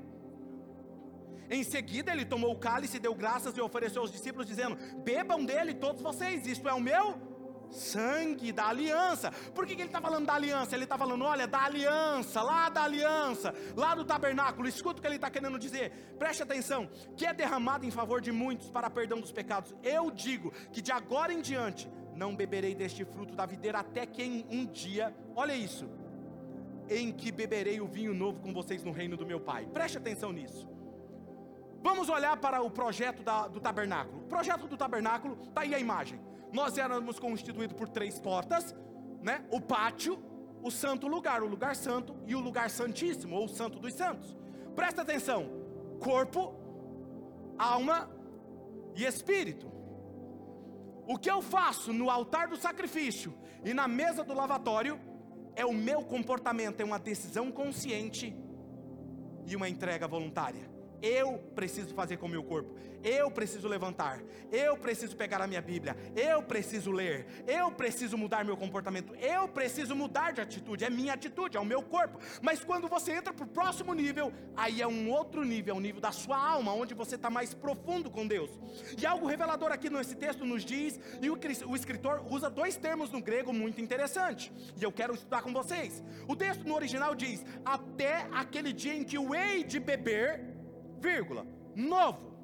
Em 1.51 1.63
seguida 1.63 2.11
ele 2.13 2.25
tomou 2.25 2.53
o 2.53 2.59
cálice, 2.59 2.99
deu 2.99 3.15
graças 3.15 3.57
e 3.57 3.61
ofereceu 3.61 4.03
aos 4.03 4.13
discípulos 4.13 4.47
dizendo: 4.47 4.77
Bebam 5.03 5.45
dele 5.45 5.75
todos 5.75 6.01
vocês, 6.01 6.47
isto 6.47 6.69
é 6.69 6.73
o 6.73 6.81
meu 6.81 7.34
sangue 7.71 8.53
da 8.53 8.69
aliança. 8.69 9.31
Por 9.55 9.67
que, 9.67 9.75
que 9.75 9.83
ele 9.83 9.89
está 9.89 10.01
falando 10.01 10.27
da 10.27 10.35
aliança? 10.35 10.75
Ele 10.75 10.85
está 10.85 10.99
falando, 10.99 11.25
olha, 11.25 11.47
da 11.47 11.65
aliança, 11.65 12.43
lá 12.43 12.69
da 12.69 12.83
aliança, 12.83 13.55
lá 13.77 13.95
do 13.95 14.05
tabernáculo. 14.05 14.69
Escuta 14.69 14.99
o 14.99 15.03
que 15.03 15.09
ele 15.09 15.17
está 15.17 15.31
querendo 15.31 15.59
dizer. 15.59 15.91
Preste 16.19 16.43
atenção: 16.43 16.89
que 17.17 17.27
é 17.27 17.33
derramado 17.33 17.85
em 17.85 17.91
favor 17.91 18.21
de 18.21 18.33
muitos 18.33 18.71
para 18.71 18.91
perdão 18.91 19.21
dos 19.21 19.33
pecados. 19.33 19.75
Eu 19.83 20.11
digo 20.11 20.53
que 20.73 20.81
de 20.81 20.93
agora 20.93 21.33
em 21.33 21.41
diante 21.41 21.91
não 22.15 22.35
beberei 22.35 22.75
deste 22.75 23.05
fruto 23.05 23.35
da 23.35 23.45
videira 23.45 23.81
até 23.81 24.07
que 24.07 24.23
em 24.23 24.47
um 24.51 24.67
dia, 24.67 25.15
olha 25.35 25.55
isso, 25.55 25.89
em 26.89 27.13
que 27.13 27.33
beberei 27.33 27.81
o 27.81 27.87
vinho 27.87 28.15
novo 28.15 28.41
com 28.41 28.53
vocês 28.53 28.85
no 28.85 28.93
reino 28.93 29.17
do 29.17 29.27
meu 29.27 29.41
Pai. 29.41 29.67
Preste 29.67 29.99
atenção 29.99 30.33
nisso. 30.33 30.69
Vamos 31.83 32.09
olhar 32.09 32.37
para 32.39 32.63
o 32.63 32.71
projeto 32.71 33.23
da, 33.23 33.47
do 33.47 33.61
tabernáculo. 33.61 34.23
O 34.23 34.27
projeto 34.27 34.67
do 34.67 34.77
tabernáculo, 34.77 35.39
está 35.43 35.63
aí 35.63 35.75
a 35.75 35.79
imagem 35.79 36.19
nós 36.55 36.79
éramos 36.79 37.19
constituídos 37.19 37.77
por 37.77 37.89
três 37.89 38.21
portas, 38.21 38.75
né? 39.21 39.45
O 39.51 39.61
pátio, 39.61 40.23
o 40.63 40.71
santo 40.71 41.09
lugar, 41.09 41.43
o 41.43 41.49
lugar 41.49 41.75
santo 41.75 42.17
e 42.29 42.35
o 42.37 42.39
lugar 42.39 42.71
santíssimo, 42.71 43.35
ou 43.35 43.47
o 43.47 43.49
santo 43.49 43.81
dos 43.81 43.93
santos. 43.93 44.37
Presta 44.77 45.03
atenção: 45.03 45.51
corpo, 45.99 46.55
alma 47.59 48.09
e 48.95 49.05
espírito. 49.05 49.67
O 51.09 51.19
que 51.19 51.29
eu 51.29 51.43
faço 51.43 51.93
no 51.93 52.09
altar 52.09 52.47
do 52.47 52.57
sacrifício 52.57 53.35
e 53.65 53.75
na 53.75 53.89
mesa 53.89 54.23
do 54.23 54.33
lavatório 54.33 54.99
é 55.57 55.67
o 55.67 55.73
meu 55.73 56.03
comportamento, 56.03 56.81
é 56.81 56.85
uma 56.85 57.01
decisão 57.01 57.51
consciente 57.51 58.35
e 59.45 59.57
uma 59.57 59.69
entrega 59.69 60.07
voluntária. 60.07 60.74
Eu 61.05 61.37
preciso 61.55 61.95
fazer 61.95 62.17
com 62.17 62.25
o 62.25 62.31
meu 62.31 62.43
corpo, 62.43 62.75
eu 63.03 63.31
preciso 63.31 63.69
levantar, 63.69 64.23
eu 64.51 64.75
preciso 64.79 65.15
pegar 65.15 65.43
a 65.43 65.47
minha 65.47 65.61
Bíblia, 65.61 65.95
eu 66.17 66.43
preciso 66.43 66.91
ler, 66.91 67.27
eu 67.47 67.71
preciso 67.71 68.17
mudar 68.17 68.43
meu 68.43 68.57
comportamento, 68.57 69.15
eu 69.17 69.47
preciso 69.47 69.95
mudar 69.95 70.33
de 70.33 70.41
atitude, 70.41 70.83
é 70.83 70.89
minha 70.89 71.13
atitude, 71.13 71.59
é 71.59 71.61
o 71.61 71.65
meu 71.65 71.83
corpo. 71.83 72.19
Mas 72.41 72.65
quando 72.65 72.89
você 72.89 73.13
entra 73.13 73.35
para 73.35 73.45
o 73.45 73.49
próximo 73.49 73.93
nível, 73.93 74.33
aí 74.57 74.81
é 74.81 74.87
um 74.87 75.11
outro 75.11 75.45
nível, 75.45 75.75
é 75.75 75.77
o 75.77 75.81
nível 75.81 76.01
da 76.01 76.11
sua 76.11 76.39
alma, 76.39 76.73
onde 76.73 76.95
você 76.95 77.17
está 77.17 77.29
mais 77.29 77.53
profundo 77.53 78.11
com 78.11 78.27
Deus. 78.27 78.51
E 78.99 79.05
algo 79.05 79.27
revelador 79.27 79.71
aqui 79.73 79.91
nesse 79.91 80.17
texto 80.17 80.47
nos 80.47 80.65
diz, 80.65 80.99
e 81.21 81.29
o, 81.29 81.39
o 81.67 81.77
escritor 81.77 82.25
usa 82.31 82.49
dois 82.49 82.77
termos 82.77 83.11
no 83.11 83.21
grego 83.21 83.53
muito 83.53 83.79
interessante, 83.79 84.51
e 84.81 84.83
eu 84.83 84.91
quero 84.91 85.13
estudar 85.13 85.43
com 85.43 85.53
vocês. 85.53 86.03
O 86.27 86.35
texto 86.35 86.65
no 86.65 86.75
original 86.75 87.15
diz: 87.15 87.45
até 87.63 88.27
aquele 88.33 88.73
dia 88.73 88.95
em 88.95 89.05
que 89.05 89.19
o 89.19 89.35
hei 89.35 89.63
de 89.63 89.79
beber, 89.79 90.54
vírgula, 91.09 91.47
novo 91.75 92.35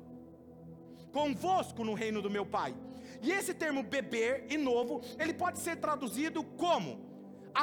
convosco 1.18 1.84
no 1.88 1.94
reino 2.02 2.22
do 2.22 2.30
meu 2.36 2.46
Pai. 2.46 2.72
E 3.22 3.32
esse 3.38 3.52
termo 3.62 3.82
beber 3.82 4.46
e 4.48 4.56
novo, 4.56 5.02
ele 5.18 5.34
pode 5.34 5.58
ser 5.58 5.76
traduzido 5.76 6.42
como 6.64 6.90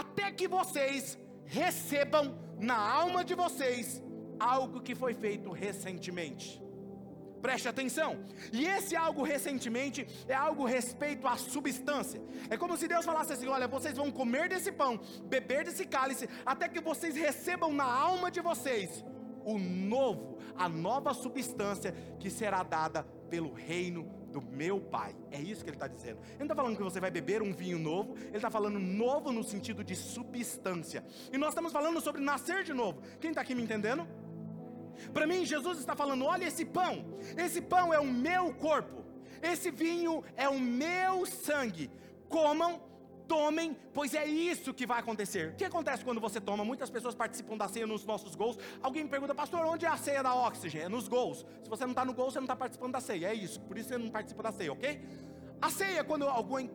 até 0.01 0.31
que 0.31 0.47
vocês 0.47 1.17
recebam 1.45 2.25
na 2.59 2.77
alma 2.77 3.23
de 3.23 3.35
vocês 3.43 4.01
algo 4.39 4.81
que 4.81 4.93
foi 4.93 5.13
feito 5.13 5.49
recentemente. 5.51 6.61
Preste 7.41 7.67
atenção. 7.69 8.11
E 8.51 8.65
esse 8.75 8.95
algo 8.95 9.23
recentemente 9.23 9.99
é 10.27 10.33
algo 10.33 10.65
respeito 10.65 11.25
à 11.27 11.35
substância. 11.37 12.19
É 12.49 12.57
como 12.57 12.75
se 12.75 12.87
Deus 12.87 13.05
falasse 13.05 13.33
assim: 13.33 13.47
olha, 13.47 13.67
vocês 13.67 13.95
vão 13.95 14.11
comer 14.11 14.49
desse 14.49 14.71
pão, 14.71 14.99
beber 15.35 15.63
desse 15.63 15.85
cálice, 15.85 16.27
até 16.45 16.67
que 16.67 16.81
vocês 16.81 17.15
recebam 17.15 17.71
na 17.81 17.85
alma 17.85 18.29
de 18.29 18.41
vocês 18.41 19.03
o 19.47 19.57
novo, 19.57 20.37
a 20.57 20.67
nova 20.67 21.13
substância 21.13 21.93
que 22.19 22.29
será 22.29 22.63
dada 22.63 23.03
pelo 23.29 23.53
reino 23.53 24.03
do 24.29 24.41
meu 24.41 24.81
Pai. 24.81 25.15
É 25.31 25.39
isso 25.39 25.63
que 25.63 25.69
ele 25.69 25.77
está 25.77 25.87
dizendo. 25.87 26.19
Ele 26.31 26.39
não 26.39 26.45
está 26.47 26.55
falando 26.55 26.75
que 26.75 26.83
você 26.83 26.99
vai 26.99 27.09
beber 27.09 27.41
um 27.41 27.53
vinho 27.53 27.79
novo, 27.79 28.17
ele 28.17 28.35
está 28.35 28.49
falando 28.49 28.77
novo 28.77 29.31
no 29.31 29.45
sentido 29.45 29.85
de 29.85 29.95
substância. 29.95 31.01
E 31.31 31.37
nós 31.37 31.49
estamos 31.49 31.71
falando 31.71 32.01
sobre 32.01 32.21
nascer 32.21 32.65
de 32.65 32.73
novo. 32.73 33.01
Quem 33.21 33.29
está 33.29 33.41
aqui 33.41 33.55
me 33.55 33.63
entendendo? 33.63 34.05
Para 35.13 35.25
mim, 35.25 35.45
Jesus 35.45 35.79
está 35.79 35.95
falando: 35.95 36.25
olha 36.25 36.43
esse 36.43 36.65
pão, 36.65 37.05
esse 37.37 37.61
pão 37.61 37.93
é 37.93 37.99
o 37.99 38.05
meu 38.05 38.53
corpo, 38.53 39.05
esse 39.41 39.71
vinho 39.71 40.25
é 40.35 40.49
o 40.49 40.59
meu 40.59 41.25
sangue. 41.25 41.89
Comam 42.27 42.81
tomem, 43.27 43.77
pois 43.93 44.13
é 44.13 44.25
isso 44.25 44.73
que 44.73 44.85
vai 44.85 44.99
acontecer. 44.99 45.49
O 45.49 45.55
que 45.55 45.65
acontece 45.65 46.03
quando 46.03 46.21
você 46.21 46.39
toma? 46.39 46.63
Muitas 46.63 46.89
pessoas 46.89 47.13
participam 47.13 47.57
da 47.57 47.67
ceia 47.67 47.85
nos 47.85 48.05
nossos 48.05 48.35
gols. 48.35 48.57
Alguém 48.81 49.03
me 49.03 49.09
pergunta, 49.09 49.35
pastor, 49.35 49.65
onde 49.65 49.85
é 49.85 49.89
a 49.89 49.97
ceia 49.97 50.23
da 50.23 50.33
oxigênio? 50.33 50.85
É 50.85 50.89
nos 50.89 51.07
gols. 51.07 51.45
Se 51.63 51.69
você 51.69 51.83
não 51.83 51.91
está 51.91 52.05
no 52.05 52.13
gol, 52.13 52.31
você 52.31 52.39
não 52.39 52.45
está 52.45 52.55
participando 52.55 52.93
da 52.93 53.01
ceia. 53.01 53.27
É 53.27 53.33
isso, 53.33 53.59
por 53.61 53.77
isso 53.77 53.89
você 53.89 53.97
não 53.97 54.09
participa 54.09 54.43
da 54.43 54.51
ceia, 54.51 54.71
ok? 54.71 55.01
A 55.61 55.69
ceia, 55.69 56.03
quando 56.03 56.25
alguém 56.25 56.69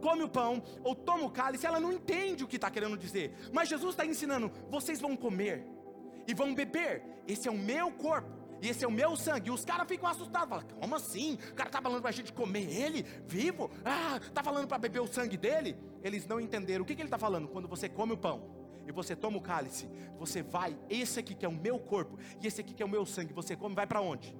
come 0.00 0.22
o 0.22 0.28
pão 0.28 0.62
ou 0.84 0.94
toma 0.94 1.24
o 1.24 1.30
cálice, 1.30 1.66
ela 1.66 1.80
não 1.80 1.92
entende 1.92 2.44
o 2.44 2.46
que 2.46 2.56
está 2.56 2.70
querendo 2.70 2.96
dizer. 2.96 3.34
Mas 3.52 3.68
Jesus 3.68 3.90
está 3.90 4.04
ensinando: 4.04 4.50
vocês 4.70 5.00
vão 5.00 5.16
comer 5.16 5.66
e 6.26 6.34
vão 6.34 6.54
beber. 6.54 7.02
Esse 7.26 7.48
é 7.48 7.50
o 7.50 7.58
meu 7.58 7.90
corpo 7.90 8.45
e 8.62 8.68
esse 8.68 8.84
é 8.84 8.88
o 8.88 8.90
meu 8.90 9.16
sangue. 9.16 9.48
E 9.48 9.52
os 9.52 9.64
caras 9.64 9.86
ficam 9.88 10.08
assustados, 10.08 10.48
falam, 10.48 10.66
como 10.80 10.94
assim? 10.94 11.34
O 11.50 11.54
cara 11.54 11.68
está 11.68 11.80
falando 11.80 12.00
para 12.00 12.10
a 12.10 12.12
gente 12.12 12.32
comer 12.32 12.70
ele, 12.70 13.02
vivo? 13.26 13.70
Ah, 13.84 14.18
está 14.22 14.42
falando 14.42 14.66
para 14.66 14.78
beber 14.78 15.00
o 15.00 15.06
sangue 15.06 15.36
dele? 15.36 15.76
Eles 16.02 16.26
não 16.26 16.40
entenderam. 16.40 16.82
O 16.82 16.86
que, 16.86 16.94
que 16.94 17.02
ele 17.02 17.06
está 17.06 17.18
falando? 17.18 17.48
Quando 17.48 17.68
você 17.68 17.88
come 17.88 18.12
o 18.12 18.16
pão 18.16 18.50
e 18.86 18.92
você 18.92 19.16
toma 19.16 19.36
o 19.36 19.40
cálice, 19.40 19.88
você 20.18 20.42
vai, 20.42 20.76
esse 20.88 21.18
aqui 21.18 21.34
que 21.34 21.44
é 21.44 21.48
o 21.48 21.52
meu 21.52 21.78
corpo, 21.78 22.18
e 22.40 22.46
esse 22.46 22.60
aqui 22.60 22.72
que 22.72 22.82
é 22.82 22.86
o 22.86 22.88
meu 22.88 23.04
sangue, 23.04 23.32
você 23.32 23.56
come, 23.56 23.74
vai 23.74 23.86
para 23.86 24.00
onde? 24.00 24.34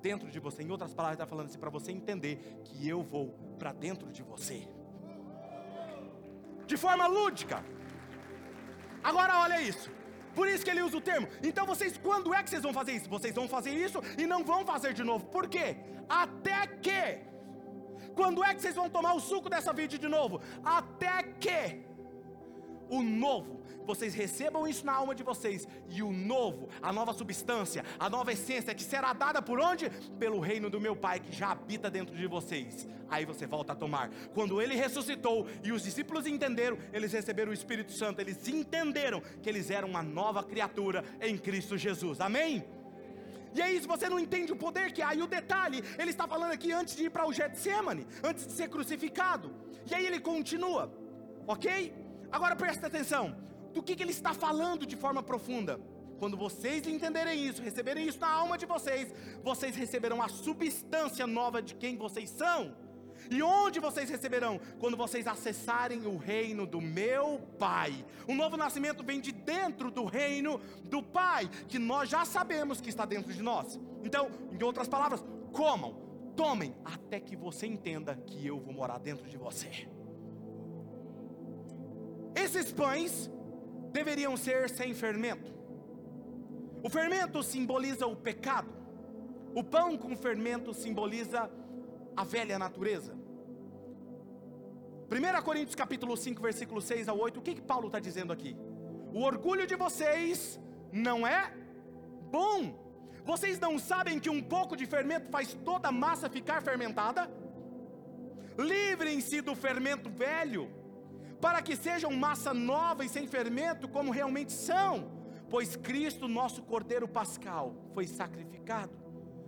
Dentro 0.00 0.30
de 0.30 0.40
você. 0.40 0.62
Em 0.62 0.70
outras 0.70 0.92
palavras, 0.94 1.16
está 1.16 1.26
falando 1.26 1.46
assim, 1.46 1.58
para 1.58 1.70
você 1.70 1.92
entender 1.92 2.60
que 2.64 2.88
eu 2.88 3.02
vou 3.02 3.28
para 3.58 3.72
dentro 3.72 4.10
de 4.10 4.22
você. 4.22 4.66
De 6.66 6.76
forma 6.76 7.06
lúdica. 7.06 7.62
Agora 9.04 9.40
olha 9.40 9.60
isso. 9.60 9.90
Por 10.34 10.48
isso 10.48 10.64
que 10.64 10.70
ele 10.70 10.82
usa 10.82 10.96
o 10.96 11.00
termo. 11.00 11.28
Então 11.42 11.66
vocês, 11.66 11.98
quando 11.98 12.34
é 12.34 12.42
que 12.42 12.50
vocês 12.50 12.62
vão 12.62 12.72
fazer 12.72 12.92
isso? 12.92 13.08
Vocês 13.08 13.34
vão 13.34 13.48
fazer 13.48 13.70
isso 13.70 14.00
e 14.18 14.26
não 14.26 14.42
vão 14.44 14.64
fazer 14.64 14.92
de 14.92 15.04
novo. 15.04 15.26
Por 15.26 15.48
quê? 15.48 15.76
Até 16.08 16.66
que. 16.66 17.20
Quando 18.14 18.44
é 18.44 18.54
que 18.54 18.60
vocês 18.60 18.74
vão 18.74 18.90
tomar 18.90 19.14
o 19.14 19.20
suco 19.20 19.48
dessa 19.48 19.72
vida 19.72 19.98
de 19.98 20.08
novo? 20.08 20.40
Até 20.64 21.22
que 21.44 21.82
o 22.88 23.02
novo, 23.02 23.61
vocês 23.86 24.14
recebam 24.14 24.66
isso 24.66 24.84
na 24.84 24.92
alma 24.92 25.14
de 25.14 25.22
vocês, 25.22 25.66
e 25.88 26.02
o 26.02 26.12
novo, 26.12 26.68
a 26.80 26.92
nova 26.92 27.12
substância, 27.12 27.84
a 27.98 28.08
nova 28.08 28.32
essência 28.32 28.74
que 28.74 28.82
será 28.82 29.12
dada 29.12 29.42
por 29.42 29.60
onde? 29.60 29.90
Pelo 30.18 30.40
reino 30.40 30.70
do 30.70 30.80
meu 30.80 30.96
Pai 30.96 31.20
que 31.20 31.32
já 31.32 31.50
habita 31.50 31.90
dentro 31.90 32.16
de 32.16 32.26
vocês. 32.26 32.86
Aí 33.08 33.24
você 33.24 33.46
volta 33.46 33.72
a 33.72 33.76
tomar. 33.76 34.10
Quando 34.32 34.60
ele 34.60 34.74
ressuscitou 34.74 35.46
e 35.62 35.72
os 35.72 35.82
discípulos 35.82 36.26
entenderam, 36.26 36.78
eles 36.92 37.12
receberam 37.12 37.50
o 37.50 37.54
Espírito 37.54 37.92
Santo, 37.92 38.20
eles 38.20 38.48
entenderam 38.48 39.20
que 39.42 39.48
eles 39.48 39.70
eram 39.70 39.88
uma 39.88 40.02
nova 40.02 40.42
criatura 40.42 41.04
em 41.20 41.36
Cristo 41.36 41.76
Jesus. 41.76 42.20
Amém? 42.20 42.64
E 43.54 43.60
aí, 43.60 43.78
se 43.78 43.86
você 43.86 44.08
não 44.08 44.18
entende 44.18 44.50
o 44.52 44.56
poder 44.56 44.92
que 44.92 45.02
há, 45.02 45.14
e 45.14 45.22
o 45.22 45.26
detalhe, 45.26 45.84
ele 45.98 46.10
está 46.10 46.26
falando 46.26 46.52
aqui 46.52 46.72
antes 46.72 46.96
de 46.96 47.04
ir 47.04 47.10
para 47.10 47.26
o 47.26 47.32
Getsemane, 47.32 48.06
antes 48.24 48.46
de 48.46 48.52
ser 48.52 48.68
crucificado. 48.68 49.52
E 49.90 49.94
aí 49.94 50.06
ele 50.06 50.18
continua, 50.18 50.90
ok? 51.46 51.92
Agora 52.30 52.56
presta 52.56 52.86
atenção: 52.86 53.36
do 53.72 53.82
que, 53.82 53.96
que 53.96 54.02
ele 54.02 54.12
está 54.12 54.32
falando 54.34 54.86
de 54.86 54.96
forma 54.96 55.22
profunda? 55.22 55.80
Quando 56.18 56.36
vocês 56.36 56.86
entenderem 56.86 57.44
isso, 57.44 57.60
receberem 57.60 58.06
isso 58.06 58.20
na 58.20 58.30
alma 58.30 58.56
de 58.56 58.64
vocês, 58.64 59.12
vocês 59.42 59.74
receberão 59.74 60.22
a 60.22 60.28
substância 60.28 61.26
nova 61.26 61.60
de 61.60 61.74
quem 61.74 61.96
vocês 61.96 62.30
são. 62.30 62.76
E 63.30 63.42
onde 63.42 63.80
vocês 63.80 64.08
receberão? 64.08 64.60
Quando 64.78 64.96
vocês 64.96 65.26
acessarem 65.26 66.06
o 66.06 66.16
reino 66.16 66.66
do 66.66 66.80
meu 66.80 67.40
Pai. 67.58 68.04
O 68.28 68.34
novo 68.34 68.56
nascimento 68.56 69.02
vem 69.02 69.20
de 69.20 69.32
dentro 69.32 69.90
do 69.90 70.04
reino 70.04 70.60
do 70.84 71.02
Pai, 71.02 71.48
que 71.68 71.78
nós 71.78 72.08
já 72.08 72.24
sabemos 72.24 72.80
que 72.80 72.88
está 72.88 73.04
dentro 73.04 73.32
de 73.32 73.42
nós. 73.42 73.80
Então, 74.04 74.30
em 74.52 74.62
outras 74.62 74.88
palavras, 74.88 75.24
comam, 75.52 75.94
tomem, 76.36 76.74
até 76.84 77.20
que 77.20 77.36
você 77.36 77.66
entenda 77.66 78.14
que 78.14 78.46
eu 78.46 78.60
vou 78.60 78.72
morar 78.72 78.98
dentro 78.98 79.28
de 79.28 79.36
você. 79.36 79.88
Esses 82.34 82.72
pães 82.72 83.30
deveriam 83.92 84.36
ser 84.36 84.68
sem 84.70 84.94
fermento. 84.94 85.52
O 86.82 86.88
fermento 86.88 87.42
simboliza 87.42 88.06
o 88.06 88.16
pecado. 88.16 88.72
O 89.54 89.62
pão 89.62 89.96
com 89.96 90.16
fermento 90.16 90.72
simboliza 90.74 91.50
a 92.16 92.24
velha 92.24 92.58
natureza. 92.58 93.14
1 95.10 95.42
Coríntios 95.42 95.74
capítulo 95.74 96.16
5, 96.16 96.40
versículo 96.40 96.80
6 96.80 97.08
a 97.08 97.12
8, 97.12 97.38
o 97.38 97.42
que, 97.42 97.54
que 97.54 97.60
Paulo 97.60 97.88
está 97.88 98.00
dizendo 98.00 98.32
aqui? 98.32 98.56
O 99.12 99.20
orgulho 99.22 99.66
de 99.66 99.76
vocês 99.76 100.58
não 100.90 101.26
é 101.26 101.52
bom. 102.30 102.80
Vocês 103.24 103.60
não 103.60 103.78
sabem 103.78 104.18
que 104.18 104.30
um 104.30 104.42
pouco 104.42 104.74
de 104.74 104.86
fermento 104.86 105.30
faz 105.30 105.52
toda 105.52 105.88
a 105.88 105.92
massa 105.92 106.30
ficar 106.30 106.62
fermentada? 106.62 107.30
Livrem-se 108.58 109.40
do 109.42 109.54
fermento 109.54 110.08
velho 110.08 110.70
para 111.42 111.60
que 111.60 111.74
sejam 111.74 112.12
massa 112.12 112.54
nova 112.54 113.04
e 113.04 113.08
sem 113.08 113.26
fermento, 113.26 113.88
como 113.88 114.12
realmente 114.12 114.52
são, 114.52 115.10
pois 115.50 115.74
Cristo, 115.74 116.28
nosso 116.28 116.62
Cordeiro 116.62 117.08
Pascal, 117.08 117.74
foi 117.92 118.06
sacrificado, 118.06 118.96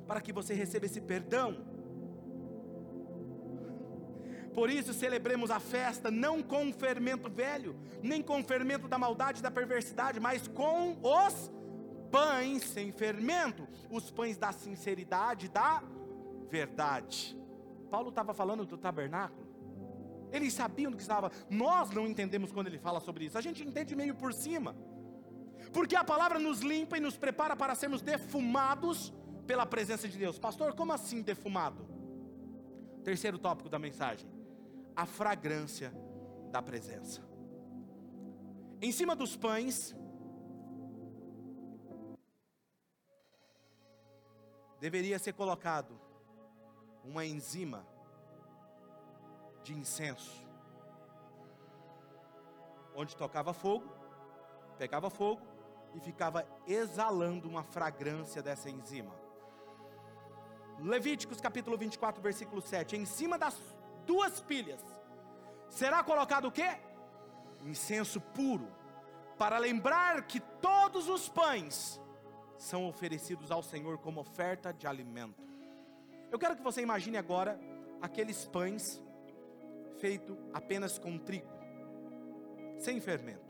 para 0.04 0.20
que 0.20 0.33
você 0.33 0.52
receba 0.54 0.87
esse 0.87 1.00
perdão. 1.00 1.64
Por 4.52 4.68
isso 4.68 4.92
celebremos 4.92 5.52
a 5.52 5.61
festa 5.61 6.11
não 6.11 6.42
com 6.42 6.68
o 6.68 6.72
fermento 6.72 7.30
velho, 7.30 7.76
nem 8.02 8.20
com 8.20 8.40
o 8.40 8.44
fermento 8.44 8.88
da 8.88 8.98
maldade 8.98 9.38
e 9.38 9.42
da 9.42 9.50
perversidade, 9.50 10.18
mas 10.18 10.48
com 10.48 10.98
os 11.00 11.48
pães 12.11 12.64
sem 12.64 12.90
fermento, 12.90 13.68
os 13.88 14.11
pães 14.11 14.37
da 14.37 14.50
sinceridade, 14.50 15.48
da 15.48 15.80
verdade. 16.48 17.38
Paulo 17.88 18.09
estava 18.09 18.35
falando 18.35 18.66
do 18.66 18.76
tabernáculo. 18.76 19.43
Eles 20.35 20.53
sabiam 20.53 20.90
do 20.90 20.97
que 20.97 21.03
estava. 21.03 21.31
Nós 21.49 21.90
não 21.90 22.09
entendemos 22.09 22.51
quando 22.51 22.66
ele 22.66 22.79
fala 22.79 22.99
sobre 22.99 23.25
isso. 23.27 23.38
A 23.38 23.40
gente 23.40 23.62
entende 23.62 23.94
meio 23.94 24.16
por 24.16 24.35
cima. 24.35 24.75
Porque 25.73 25.94
a 25.94 26.03
palavra 26.03 26.40
nos 26.40 26.59
limpa 26.59 26.97
e 26.99 27.01
nos 27.01 27.16
prepara 27.16 27.55
para 27.55 27.77
sermos 27.77 28.03
defumados 28.03 29.14
pela 29.47 29.64
presença 29.64 30.09
de 30.09 30.18
Deus. 30.18 30.37
Pastor, 30.37 30.75
como 30.75 30.92
assim 30.92 31.23
defumado? 31.23 31.87
Terceiro 33.05 33.38
tópico 33.38 33.68
da 33.68 33.79
mensagem: 33.79 34.29
a 34.97 35.07
fragrância 35.07 35.94
da 36.51 36.61
presença. 36.61 37.23
Em 38.83 38.90
cima 38.90 39.14
dos 39.14 39.37
pães, 39.37 39.94
deveria 44.81 45.18
ser 45.20 45.33
colocado 45.33 45.99
uma 47.05 47.25
enzima 47.25 47.87
de 49.64 49.72
incenso, 49.72 50.46
onde 52.94 53.16
tocava 53.16 53.55
fogo, 53.55 53.88
pegava 54.79 55.09
fogo 55.09 55.40
e 55.94 56.00
ficava 56.00 56.46
exalando 56.66 57.48
uma 57.48 57.64
fragrância 57.64 58.42
dessa 58.42 58.68
enzima. 58.68 59.14
Levíticos 60.79 61.40
capítulo 61.40 61.79
24, 61.79 62.22
versículo 62.22 62.61
7. 62.61 62.96
Em 62.96 63.07
cima 63.07 63.38
das 63.38 63.59
duas 64.05 64.40
pilhas 64.40 64.81
será 65.70 66.05
colocado 66.05 66.46
o 66.48 66.53
que? 66.53 66.68
Incenso 67.62 68.20
puro, 68.20 68.68
para 69.38 69.57
lembrar 69.57 70.27
que 70.27 70.40
todos 70.40 71.09
os 71.09 71.27
pães 71.27 71.98
são 72.59 72.87
oferecidos 72.87 73.50
ao 73.50 73.62
Senhor 73.62 73.96
como 73.98 74.20
oferta 74.20 74.74
de 74.74 74.87
alimento. 74.87 75.42
Eu 76.31 76.38
quero 76.38 76.55
que 76.55 76.62
você 76.62 76.83
imagine 76.83 77.16
agora 77.16 77.59
aqueles 78.03 78.44
pães 78.44 79.03
feito 80.05 80.37
apenas 80.53 80.99
com 80.99 81.17
trigo, 81.17 81.49
sem 82.77 83.01
fermento. 83.01 83.40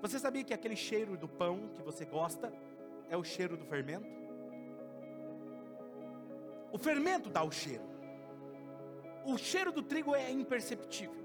Você 0.00 0.16
sabia 0.16 0.44
que 0.44 0.54
aquele 0.54 0.76
cheiro 0.76 1.16
do 1.16 1.26
pão 1.26 1.70
que 1.74 1.82
você 1.82 2.04
gosta 2.04 2.52
é 3.08 3.16
o 3.16 3.24
cheiro 3.24 3.56
do 3.56 3.64
fermento? 3.64 4.06
O 6.70 6.78
fermento 6.78 7.28
dá 7.28 7.42
o 7.42 7.50
cheiro. 7.50 7.82
O 9.26 9.36
cheiro 9.36 9.72
do 9.72 9.82
trigo 9.82 10.14
é 10.14 10.30
imperceptível. 10.30 11.16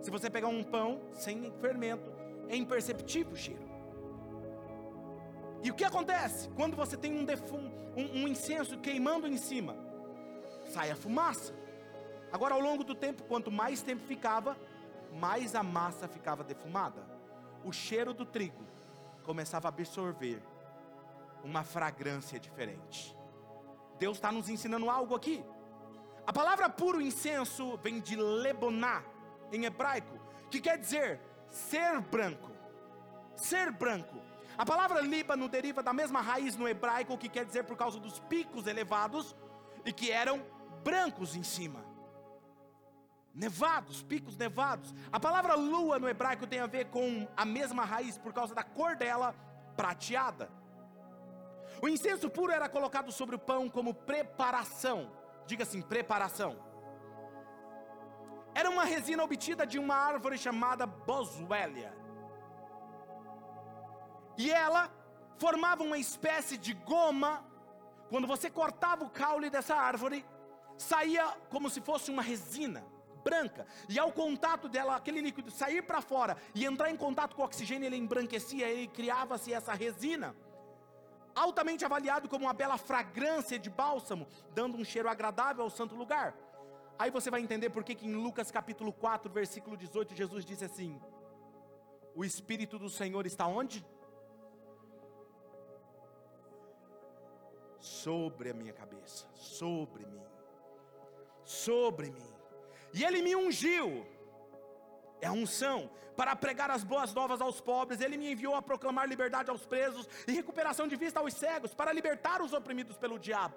Se 0.00 0.10
você 0.10 0.28
pegar 0.28 0.48
um 0.48 0.64
pão 0.64 1.00
sem 1.12 1.52
fermento, 1.60 2.12
é 2.48 2.56
imperceptível 2.56 3.32
o 3.32 3.36
cheiro. 3.36 3.68
E 5.62 5.70
o 5.70 5.74
que 5.74 5.84
acontece? 5.84 6.48
Quando 6.56 6.74
você 6.74 6.96
tem 6.96 7.16
um, 7.16 7.24
defum, 7.24 7.70
um, 7.96 8.22
um 8.22 8.26
incenso 8.26 8.76
queimando 8.78 9.28
em 9.28 9.36
cima, 9.36 9.76
sai 10.66 10.90
a 10.90 10.96
fumaça. 10.96 11.62
Agora, 12.32 12.54
ao 12.54 12.60
longo 12.60 12.82
do 12.82 12.94
tempo, 12.94 13.22
quanto 13.24 13.50
mais 13.50 13.82
tempo 13.82 14.02
ficava, 14.06 14.56
mais 15.12 15.54
a 15.54 15.62
massa 15.62 16.08
ficava 16.08 16.42
defumada. 16.42 17.06
O 17.62 17.72
cheiro 17.72 18.14
do 18.14 18.24
trigo 18.24 18.64
começava 19.22 19.68
a 19.68 19.70
absorver 19.70 20.42
uma 21.44 21.62
fragrância 21.62 22.40
diferente. 22.40 23.16
Deus 23.98 24.16
está 24.16 24.32
nos 24.32 24.48
ensinando 24.48 24.88
algo 24.88 25.14
aqui. 25.14 25.44
A 26.26 26.32
palavra 26.32 26.68
puro 26.68 27.00
incenso 27.00 27.76
vem 27.78 28.00
de 28.00 28.16
leboná, 28.16 29.02
em 29.52 29.64
hebraico, 29.64 30.18
que 30.50 30.60
quer 30.60 30.78
dizer 30.78 31.20
ser 31.50 32.00
branco. 32.00 32.50
Ser 33.36 33.70
branco. 33.70 34.16
A 34.56 34.64
palavra 34.64 35.00
Líbano 35.00 35.48
deriva 35.48 35.82
da 35.82 35.92
mesma 35.92 36.20
raiz 36.20 36.56
no 36.56 36.68
hebraico, 36.68 37.18
que 37.18 37.28
quer 37.28 37.44
dizer 37.44 37.64
por 37.64 37.76
causa 37.76 37.98
dos 37.98 38.18
picos 38.20 38.66
elevados 38.66 39.34
e 39.84 39.92
que 39.92 40.10
eram 40.10 40.42
brancos 40.82 41.34
em 41.36 41.42
cima. 41.42 41.91
Nevados, 43.34 44.02
picos 44.02 44.36
nevados. 44.36 44.94
A 45.10 45.18
palavra 45.18 45.54
lua 45.54 45.98
no 45.98 46.08
hebraico 46.08 46.46
tem 46.46 46.60
a 46.60 46.66
ver 46.66 46.86
com 46.86 47.26
a 47.34 47.44
mesma 47.44 47.84
raiz 47.84 48.18
por 48.18 48.32
causa 48.32 48.54
da 48.54 48.62
cor 48.62 48.94
dela 48.94 49.34
prateada. 49.74 50.50
O 51.80 51.88
incenso 51.88 52.28
puro 52.28 52.52
era 52.52 52.68
colocado 52.68 53.10
sobre 53.10 53.34
o 53.34 53.38
pão 53.38 53.70
como 53.70 53.94
preparação. 53.94 55.10
Diga 55.46 55.62
assim: 55.62 55.80
preparação. 55.80 56.58
Era 58.54 58.68
uma 58.68 58.84
resina 58.84 59.24
obtida 59.24 59.66
de 59.66 59.78
uma 59.78 59.94
árvore 59.94 60.36
chamada 60.36 60.84
boswellia. 60.86 61.96
E 64.36 64.50
ela 64.50 64.90
formava 65.38 65.82
uma 65.82 65.96
espécie 65.96 66.58
de 66.58 66.74
goma. 66.74 67.42
Quando 68.10 68.26
você 68.26 68.50
cortava 68.50 69.04
o 69.04 69.10
caule 69.10 69.48
dessa 69.48 69.74
árvore, 69.74 70.22
saía 70.76 71.26
como 71.48 71.70
se 71.70 71.80
fosse 71.80 72.10
uma 72.10 72.20
resina 72.20 72.91
branca. 73.22 73.66
E 73.88 73.98
ao 73.98 74.12
contato 74.12 74.68
dela, 74.68 74.96
aquele 74.96 75.20
líquido 75.20 75.50
sair 75.50 75.82
para 75.82 76.00
fora 76.00 76.36
e 76.54 76.64
entrar 76.64 76.90
em 76.90 76.96
contato 76.96 77.34
com 77.34 77.42
o 77.42 77.44
oxigênio, 77.44 77.86
ele 77.86 77.96
embranquecia, 77.96 78.68
ele 78.68 78.86
criava-se 78.88 79.52
essa 79.52 79.72
resina. 79.72 80.34
Altamente 81.34 81.84
avaliado 81.84 82.28
como 82.28 82.44
uma 82.44 82.52
bela 82.52 82.76
fragrância 82.76 83.58
de 83.58 83.70
bálsamo, 83.70 84.26
dando 84.54 84.76
um 84.76 84.84
cheiro 84.84 85.08
agradável 85.08 85.64
ao 85.64 85.70
santo 85.70 85.94
lugar. 85.94 86.34
Aí 86.98 87.10
você 87.10 87.30
vai 87.30 87.40
entender 87.40 87.70
por 87.70 87.82
que 87.82 87.96
em 88.06 88.14
Lucas 88.14 88.50
capítulo 88.50 88.92
4, 88.92 89.32
versículo 89.32 89.76
18, 89.76 90.14
Jesus 90.14 90.44
disse 90.44 90.64
assim: 90.64 91.00
O 92.14 92.24
Espírito 92.24 92.78
do 92.78 92.90
Senhor 92.90 93.26
está 93.26 93.46
onde? 93.46 93.84
Sobre 97.80 98.50
a 98.50 98.54
minha 98.54 98.72
cabeça, 98.72 99.26
sobre 99.34 100.06
mim, 100.06 100.22
sobre 101.42 102.10
mim. 102.10 102.31
E 102.92 103.04
ele 103.04 103.22
me 103.22 103.34
ungiu, 103.34 104.06
é 105.20 105.26
a 105.26 105.32
unção, 105.32 105.90
para 106.16 106.36
pregar 106.36 106.70
as 106.70 106.84
boas 106.84 107.14
novas 107.14 107.40
aos 107.40 107.60
pobres, 107.60 108.00
ele 108.00 108.16
me 108.16 108.30
enviou 108.32 108.54
a 108.54 108.62
proclamar 108.62 109.08
liberdade 109.08 109.50
aos 109.50 109.64
presos 109.64 110.08
e 110.26 110.32
recuperação 110.32 110.86
de 110.86 110.96
vista 110.96 111.20
aos 111.20 111.32
cegos, 111.34 111.74
para 111.74 111.92
libertar 111.92 112.42
os 112.42 112.52
oprimidos 112.52 112.96
pelo 112.98 113.18
diabo. 113.18 113.56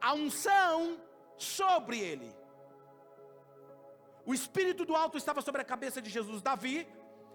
A 0.00 0.12
unção 0.14 1.00
sobre 1.36 1.98
ele. 1.98 2.34
O 4.26 4.34
Espírito 4.34 4.84
do 4.84 4.94
alto 4.94 5.16
estava 5.16 5.40
sobre 5.40 5.62
a 5.62 5.64
cabeça 5.64 6.02
de 6.02 6.10
Jesus. 6.10 6.42
Davi 6.42 6.86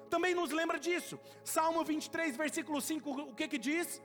também 0.10 0.36
nos 0.36 0.52
lembra 0.52 0.80
disso. 0.80 1.20
Salmo 1.44 1.84
23, 1.84 2.38
versículo 2.38 2.80
5, 2.80 3.10
o 3.10 3.36
que 3.36 3.48
que 3.48 3.58
diz? 3.58 4.02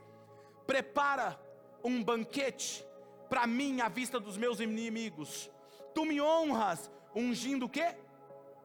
Prepara 0.66 1.38
um 1.84 2.02
banquete 2.02 2.84
para 3.28 3.46
mim 3.46 3.80
à 3.80 3.88
vista 3.88 4.18
dos 4.18 4.36
meus 4.36 4.58
inimigos. 4.58 5.50
Tu 5.94 6.04
me 6.04 6.20
honras, 6.20 6.90
ungindo 7.14 7.66
o 7.66 7.68
quê? 7.68 7.96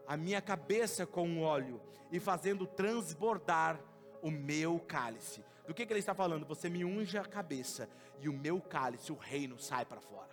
A 0.08 0.16
minha 0.16 0.42
cabeça 0.42 1.06
com 1.06 1.42
óleo 1.42 1.82
e 2.12 2.20
fazendo 2.20 2.68
transbordar 2.68 3.80
o 4.22 4.30
meu 4.30 4.80
cálice. 4.80 5.44
Do 5.68 5.74
que, 5.74 5.86
que 5.86 5.94
ele 5.94 6.00
está 6.00 6.14
falando? 6.14 6.46
Você 6.46 6.70
me 6.70 6.86
unge 6.86 7.18
a 7.18 7.26
cabeça 7.26 7.90
e 8.20 8.30
o 8.30 8.34
meu 8.34 8.62
cálice, 8.62 9.12
o 9.12 9.16
reino, 9.16 9.60
sai 9.60 9.86
para 9.86 10.00
fora. 10.00 10.30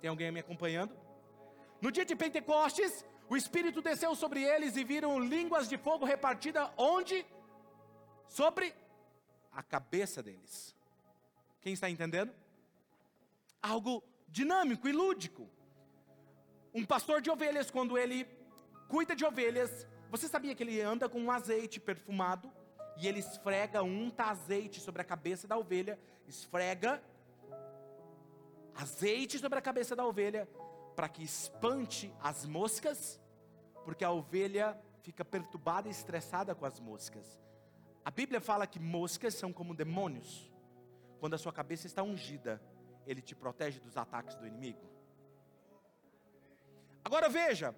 Tem 0.00 0.08
alguém 0.08 0.30
me 0.30 0.40
acompanhando? 0.40 0.94
No 1.80 1.90
dia 1.90 2.04
de 2.04 2.14
Pentecostes, 2.14 3.04
o 3.28 3.36
Espírito 3.36 3.82
desceu 3.82 4.14
sobre 4.14 4.42
eles 4.42 4.76
e 4.76 4.84
viram 4.84 5.18
línguas 5.18 5.68
de 5.68 5.76
fogo 5.76 6.04
repartidas 6.04 6.70
onde? 6.76 7.26
Sobre 8.28 8.74
a 9.52 9.62
cabeça 9.62 10.22
deles. 10.22 10.74
Quem 11.60 11.72
está 11.72 11.90
entendendo? 11.90 12.32
Algo 13.60 14.02
dinâmico 14.28 14.88
e 14.88 14.92
lúdico. 14.92 15.48
Um 16.74 16.84
pastor 16.84 17.20
de 17.20 17.30
ovelhas, 17.30 17.70
quando 17.70 17.96
ele 17.96 18.26
cuida 18.88 19.16
de 19.16 19.24
ovelhas, 19.24 19.86
você 20.10 20.28
sabia 20.28 20.54
que 20.54 20.62
ele 20.62 20.80
anda 20.80 21.08
com 21.08 21.20
um 21.20 21.30
azeite 21.30 21.80
perfumado 21.80 22.52
e 22.96 23.06
ele 23.06 23.20
esfrega, 23.20 23.82
unta 23.82 24.24
azeite 24.24 24.80
sobre 24.80 25.02
a 25.02 25.04
cabeça 25.04 25.46
da 25.46 25.56
ovelha, 25.56 25.98
esfrega 26.26 27.02
azeite 28.74 29.38
sobre 29.38 29.58
a 29.58 29.62
cabeça 29.62 29.96
da 29.96 30.04
ovelha 30.04 30.48
para 30.94 31.08
que 31.08 31.22
espante 31.22 32.12
as 32.20 32.46
moscas, 32.46 33.20
porque 33.84 34.04
a 34.04 34.10
ovelha 34.10 34.78
fica 35.02 35.24
perturbada 35.24 35.88
e 35.88 35.90
estressada 35.90 36.54
com 36.54 36.66
as 36.66 36.78
moscas. 36.80 37.38
A 38.04 38.10
Bíblia 38.10 38.40
fala 38.40 38.66
que 38.66 38.78
moscas 38.78 39.34
são 39.34 39.52
como 39.52 39.74
demônios. 39.74 40.50
Quando 41.18 41.34
a 41.34 41.38
sua 41.38 41.52
cabeça 41.52 41.86
está 41.86 42.02
ungida, 42.02 42.60
ele 43.06 43.22
te 43.22 43.34
protege 43.34 43.78
dos 43.80 43.96
ataques 43.96 44.34
do 44.36 44.46
inimigo. 44.46 44.84
Agora 47.04 47.28
veja, 47.28 47.74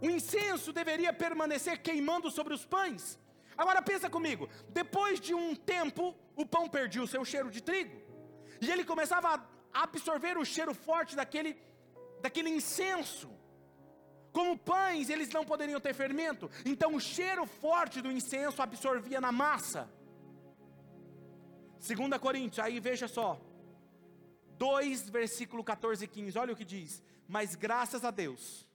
o 0.00 0.08
incenso 0.08 0.72
deveria 0.72 1.12
permanecer 1.12 1.82
queimando 1.82 2.30
sobre 2.30 2.54
os 2.54 2.64
pães. 2.64 3.18
Agora 3.56 3.82
pensa 3.82 4.08
comigo, 4.08 4.48
depois 4.68 5.18
de 5.18 5.34
um 5.34 5.56
tempo, 5.56 6.14
o 6.36 6.46
pão 6.46 6.68
perdia 6.68 7.02
o 7.02 7.08
seu 7.08 7.24
cheiro 7.24 7.50
de 7.50 7.60
trigo, 7.60 8.00
e 8.60 8.70
ele 8.70 8.84
começava 8.84 9.28
a 9.74 9.82
absorver 9.82 10.38
o 10.38 10.44
cheiro 10.44 10.72
forte 10.72 11.16
daquele, 11.16 11.60
daquele 12.20 12.50
incenso. 12.50 13.28
Como 14.32 14.56
pães, 14.56 15.10
eles 15.10 15.30
não 15.30 15.44
poderiam 15.44 15.80
ter 15.80 15.92
fermento, 15.92 16.48
então 16.64 16.94
o 16.94 17.00
cheiro 17.00 17.44
forte 17.46 18.00
do 18.00 18.12
incenso 18.12 18.62
absorvia 18.62 19.20
na 19.20 19.32
massa. 19.32 19.90
2 21.80 22.20
Coríntios, 22.20 22.64
aí 22.64 22.78
veja 22.78 23.08
só, 23.08 23.40
2, 24.58 25.08
versículo 25.08 25.62
14 25.62 26.04
e 26.04 26.08
15, 26.08 26.38
olha 26.38 26.52
o 26.52 26.56
que 26.56 26.64
diz: 26.64 27.02
Mas 27.26 27.54
graças 27.54 28.04
a 28.04 28.10
Deus, 28.10 28.66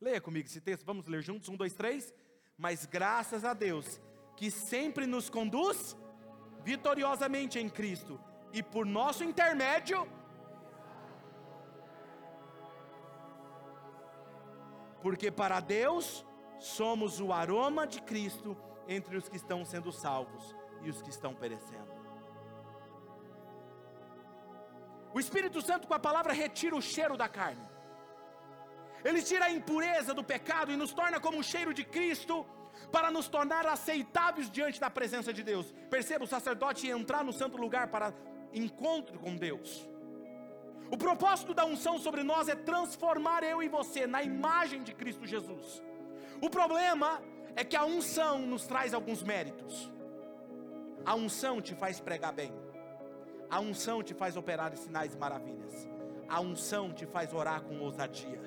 leia 0.00 0.20
comigo 0.20 0.46
esse 0.46 0.60
texto, 0.60 0.84
vamos 0.84 1.06
ler 1.06 1.22
juntos, 1.22 1.48
1, 1.48 1.56
2, 1.56 1.74
3. 1.74 2.14
Mas 2.56 2.86
graças 2.86 3.44
a 3.44 3.52
Deus, 3.52 4.00
que 4.36 4.50
sempre 4.50 5.06
nos 5.06 5.28
conduz 5.28 5.96
vitoriosamente 6.62 7.58
em 7.58 7.68
Cristo, 7.68 8.20
e 8.52 8.62
por 8.62 8.86
nosso 8.86 9.24
intermédio, 9.24 10.06
porque 15.02 15.30
para 15.30 15.58
Deus 15.60 16.24
somos 16.58 17.20
o 17.20 17.32
aroma 17.32 17.86
de 17.86 18.00
Cristo 18.00 18.56
entre 18.86 19.16
os 19.16 19.28
que 19.28 19.36
estão 19.36 19.64
sendo 19.64 19.90
salvos 19.90 20.54
e 20.82 20.88
os 20.88 21.02
que 21.02 21.10
estão 21.10 21.34
perecendo. 21.34 22.03
O 25.14 25.20
Espírito 25.20 25.62
Santo, 25.62 25.86
com 25.86 25.94
a 25.94 25.98
palavra, 25.98 26.32
retira 26.32 26.74
o 26.74 26.82
cheiro 26.82 27.16
da 27.16 27.28
carne. 27.28 27.64
Ele 29.04 29.22
tira 29.22 29.44
a 29.44 29.50
impureza 29.50 30.12
do 30.12 30.24
pecado 30.24 30.72
e 30.72 30.76
nos 30.76 30.92
torna 30.92 31.20
como 31.20 31.38
o 31.38 31.44
cheiro 31.44 31.72
de 31.72 31.84
Cristo, 31.84 32.44
para 32.90 33.10
nos 33.10 33.28
tornar 33.28 33.66
aceitáveis 33.66 34.50
diante 34.50 34.80
da 34.80 34.90
presença 34.90 35.32
de 35.32 35.42
Deus. 35.42 35.72
Perceba 35.88 36.24
o 36.24 36.26
sacerdote 36.26 36.88
entrar 36.88 37.22
no 37.22 37.32
santo 37.32 37.56
lugar 37.56 37.88
para 37.88 38.12
encontro 38.52 39.18
com 39.18 39.36
Deus. 39.36 39.88
O 40.90 40.96
propósito 40.96 41.54
da 41.54 41.64
unção 41.64 41.98
sobre 41.98 42.22
nós 42.22 42.48
é 42.48 42.54
transformar 42.54 43.42
eu 43.42 43.62
e 43.62 43.68
você 43.68 44.06
na 44.06 44.22
imagem 44.22 44.82
de 44.82 44.92
Cristo 44.92 45.26
Jesus. 45.26 45.82
O 46.40 46.50
problema 46.50 47.22
é 47.56 47.64
que 47.64 47.76
a 47.76 47.84
unção 47.84 48.40
nos 48.40 48.66
traz 48.66 48.92
alguns 48.92 49.22
méritos. 49.22 49.90
A 51.06 51.14
unção 51.14 51.60
te 51.60 51.74
faz 51.74 52.00
pregar 52.00 52.32
bem. 52.32 52.63
A 53.50 53.60
unção 53.60 54.02
te 54.02 54.14
faz 54.14 54.36
operar 54.36 54.76
sinais 54.76 55.14
e 55.14 55.18
maravilhas. 55.18 55.88
A 56.28 56.40
unção 56.40 56.92
te 56.92 57.06
faz 57.06 57.32
orar 57.32 57.62
com 57.62 57.78
ousadia. 57.80 58.40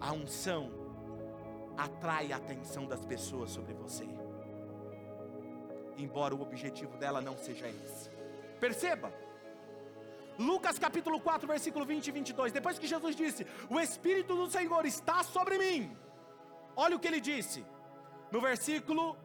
A 0.00 0.12
unção 0.12 0.70
atrai 1.76 2.32
a 2.32 2.36
atenção 2.36 2.86
das 2.86 3.04
pessoas 3.04 3.50
sobre 3.50 3.74
você. 3.74 4.06
Embora 5.96 6.34
o 6.34 6.42
objetivo 6.42 6.96
dela 6.96 7.20
não 7.20 7.36
seja 7.36 7.68
esse. 7.68 8.10
Perceba, 8.60 9.12
Lucas 10.38 10.78
capítulo 10.78 11.20
4, 11.20 11.46
versículo 11.46 11.84
20 11.84 12.08
e 12.08 12.10
22. 12.10 12.52
Depois 12.52 12.78
que 12.78 12.86
Jesus 12.86 13.14
disse: 13.14 13.46
O 13.68 13.78
Espírito 13.78 14.34
do 14.34 14.50
Senhor 14.50 14.84
está 14.84 15.22
sobre 15.22 15.58
mim. 15.58 15.96
Olha 16.76 16.96
o 16.96 16.98
que 16.98 17.06
ele 17.06 17.20
disse. 17.20 17.64
No 18.32 18.40
versículo 18.40 19.16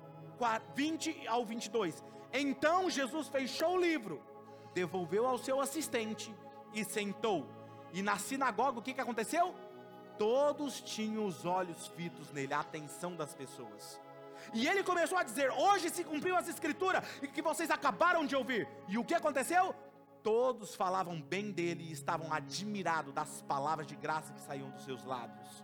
20 0.75 1.28
ao 1.28 1.45
22. 1.45 2.04
Então 2.32 2.89
Jesus 2.89 3.28
fechou 3.28 3.75
o 3.75 3.82
livro, 3.82 4.21
devolveu 4.73 5.25
ao 5.25 5.38
seu 5.38 5.60
assistente 5.62 6.34
e 6.73 6.84
sentou. 6.84 7.47
E 7.91 8.01
na 8.01 8.17
sinagoga 8.17 8.79
o 8.79 8.82
que, 8.82 8.93
que 8.93 9.01
aconteceu? 9.01 9.55
Todos 10.17 10.82
tinham 10.82 11.25
os 11.25 11.45
olhos 11.45 11.88
fitos 11.88 12.32
nele, 12.32 12.53
a 12.53 12.60
atenção 12.60 13.15
das 13.15 13.34
pessoas. 13.34 13.99
E 14.53 14.67
ele 14.67 14.84
começou 14.84 15.17
a 15.17 15.23
dizer: 15.23 15.51
Hoje 15.51 15.89
se 15.89 16.03
cumpriu 16.03 16.36
essa 16.36 16.49
escritura 16.49 17.01
que 17.34 17.41
vocês 17.41 17.69
acabaram 17.69 18.25
de 18.25 18.36
ouvir. 18.36 18.67
E 18.88 18.97
o 18.97 19.03
que 19.03 19.13
aconteceu? 19.13 19.75
Todos 20.21 20.75
falavam 20.75 21.21
bem 21.21 21.51
dele 21.51 21.86
e 21.86 21.91
estavam 21.91 22.34
admirados 22.34 23.13
das 23.13 23.41
palavras 23.43 23.88
de 23.88 23.95
graça 23.95 24.34
que 24.34 24.41
saíam 24.41 24.69
dos 24.69 24.84
seus 24.84 25.03
lábios. 25.05 25.63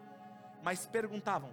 Mas 0.63 0.85
perguntavam: 0.87 1.49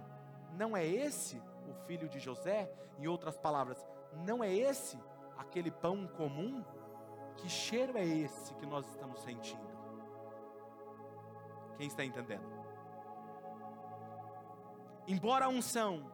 Não 0.53 0.75
é 0.75 0.85
esse 0.85 1.41
o 1.67 1.73
filho 1.85 2.07
de 2.07 2.19
José? 2.19 2.71
Em 2.99 3.07
outras 3.07 3.35
palavras, 3.37 3.77
não 4.25 4.43
é 4.43 4.53
esse 4.53 4.97
aquele 5.37 5.71
pão 5.71 6.07
comum? 6.07 6.63
Que 7.37 7.49
cheiro 7.49 7.97
é 7.97 8.05
esse 8.05 8.53
que 8.55 8.65
nós 8.65 8.87
estamos 8.87 9.21
sentindo? 9.21 9.73
Quem 11.77 11.87
está 11.87 12.03
entendendo? 12.03 12.45
Embora 15.07 15.45
a 15.45 15.49
unção 15.49 16.11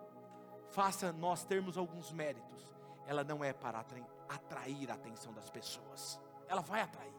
faça 0.69 1.11
nós 1.11 1.45
termos 1.45 1.77
alguns 1.77 2.11
méritos, 2.11 2.73
ela 3.05 3.23
não 3.23 3.43
é 3.43 3.53
para 3.53 3.85
atrair 4.27 4.89
a 4.89 4.93
atenção 4.95 5.33
das 5.33 5.49
pessoas 5.49 6.19
ela 6.49 6.61
vai 6.61 6.81
atrair. 6.81 7.13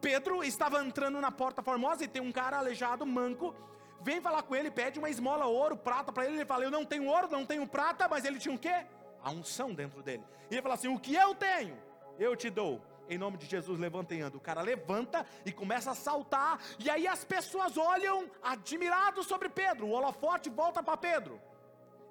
Pedro 0.00 0.42
estava 0.42 0.82
entrando 0.84 1.20
na 1.20 1.30
porta 1.30 1.62
formosa 1.62 2.04
e 2.04 2.08
tem 2.08 2.22
um 2.22 2.32
cara 2.32 2.58
aleijado, 2.58 3.04
manco, 3.04 3.54
vem 4.00 4.20
falar 4.20 4.42
com 4.42 4.56
ele, 4.56 4.70
pede 4.70 4.98
uma 4.98 5.10
esmola, 5.10 5.46
ouro, 5.46 5.76
prata 5.76 6.10
para 6.10 6.24
ele. 6.24 6.36
Ele 6.36 6.44
fala: 6.46 6.64
Eu 6.64 6.70
não 6.70 6.84
tenho 6.84 7.06
ouro, 7.06 7.28
não 7.30 7.44
tenho 7.44 7.66
prata, 7.66 8.08
mas 8.08 8.24
ele 8.24 8.38
tinha 8.38 8.54
o 8.54 8.58
quê? 8.58 8.86
A 9.22 9.30
unção 9.30 9.74
dentro 9.74 10.02
dele. 10.02 10.24
E 10.50 10.54
ele 10.54 10.62
fala 10.62 10.74
assim: 10.74 10.88
O 10.88 10.98
que 10.98 11.14
eu 11.14 11.34
tenho, 11.34 11.76
eu 12.18 12.36
te 12.36 12.50
dou. 12.50 12.80
Em 13.08 13.16
nome 13.16 13.36
de 13.36 13.46
Jesus, 13.46 13.78
levanta 13.78 14.14
e 14.14 14.20
anda. 14.20 14.36
O 14.36 14.40
cara 14.40 14.62
levanta 14.62 15.24
e 15.44 15.52
começa 15.52 15.92
a 15.92 15.94
saltar. 15.94 16.60
E 16.78 16.90
aí 16.90 17.06
as 17.06 17.24
pessoas 17.24 17.76
olham 17.76 18.28
admirados 18.42 19.26
sobre 19.26 19.48
Pedro. 19.48 19.86
O 19.86 19.92
holofote 19.92 20.50
volta 20.50 20.82
para 20.82 20.96
Pedro. 20.96 21.40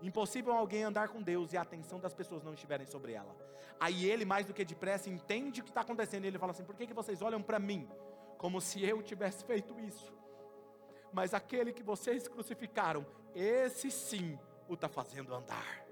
Impossível 0.01 0.53
alguém 0.53 0.83
andar 0.83 1.09
com 1.09 1.21
Deus 1.21 1.51
e 1.51 1.57
a 1.57 1.61
atenção 1.61 1.99
das 1.99 2.13
pessoas 2.13 2.43
não 2.43 2.53
estiverem 2.53 2.85
sobre 2.85 3.13
ela. 3.13 3.35
Aí 3.79 4.09
ele, 4.09 4.23
mais 4.23 4.45
do 4.45 4.53
que 4.53 4.63
depressa, 4.63 5.09
entende 5.09 5.61
o 5.61 5.63
que 5.63 5.69
está 5.69 5.81
acontecendo 5.81 6.23
e 6.23 6.27
ele 6.27 6.39
fala 6.39 6.51
assim: 6.51 6.63
por 6.63 6.75
que, 6.75 6.87
que 6.87 6.93
vocês 6.93 7.21
olham 7.21 7.41
para 7.41 7.59
mim 7.59 7.89
como 8.37 8.61
se 8.61 8.83
eu 8.83 9.01
tivesse 9.01 9.43
feito 9.43 9.77
isso? 9.79 10.13
Mas 11.11 11.33
aquele 11.33 11.73
que 11.73 11.83
vocês 11.83 12.27
crucificaram, 12.27 13.05
esse 13.33 13.91
sim 13.91 14.37
o 14.67 14.73
está 14.73 14.87
fazendo 14.87 15.33
andar. 15.33 15.84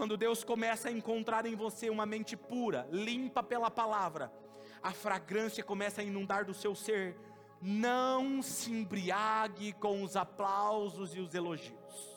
Quando 0.00 0.16
Deus 0.16 0.42
começa 0.42 0.88
a 0.88 0.90
encontrar 0.90 1.44
em 1.44 1.54
você 1.54 1.90
uma 1.90 2.06
mente 2.06 2.34
pura, 2.34 2.88
limpa 2.90 3.42
pela 3.42 3.70
palavra, 3.70 4.32
a 4.82 4.92
fragrância 4.92 5.62
começa 5.62 6.00
a 6.00 6.04
inundar 6.04 6.42
do 6.42 6.54
seu 6.54 6.74
ser 6.74 7.18
não 7.60 8.40
se 8.40 8.72
embriague 8.72 9.74
com 9.74 10.02
os 10.02 10.16
aplausos 10.16 11.14
e 11.14 11.20
os 11.20 11.34
elogios, 11.34 12.16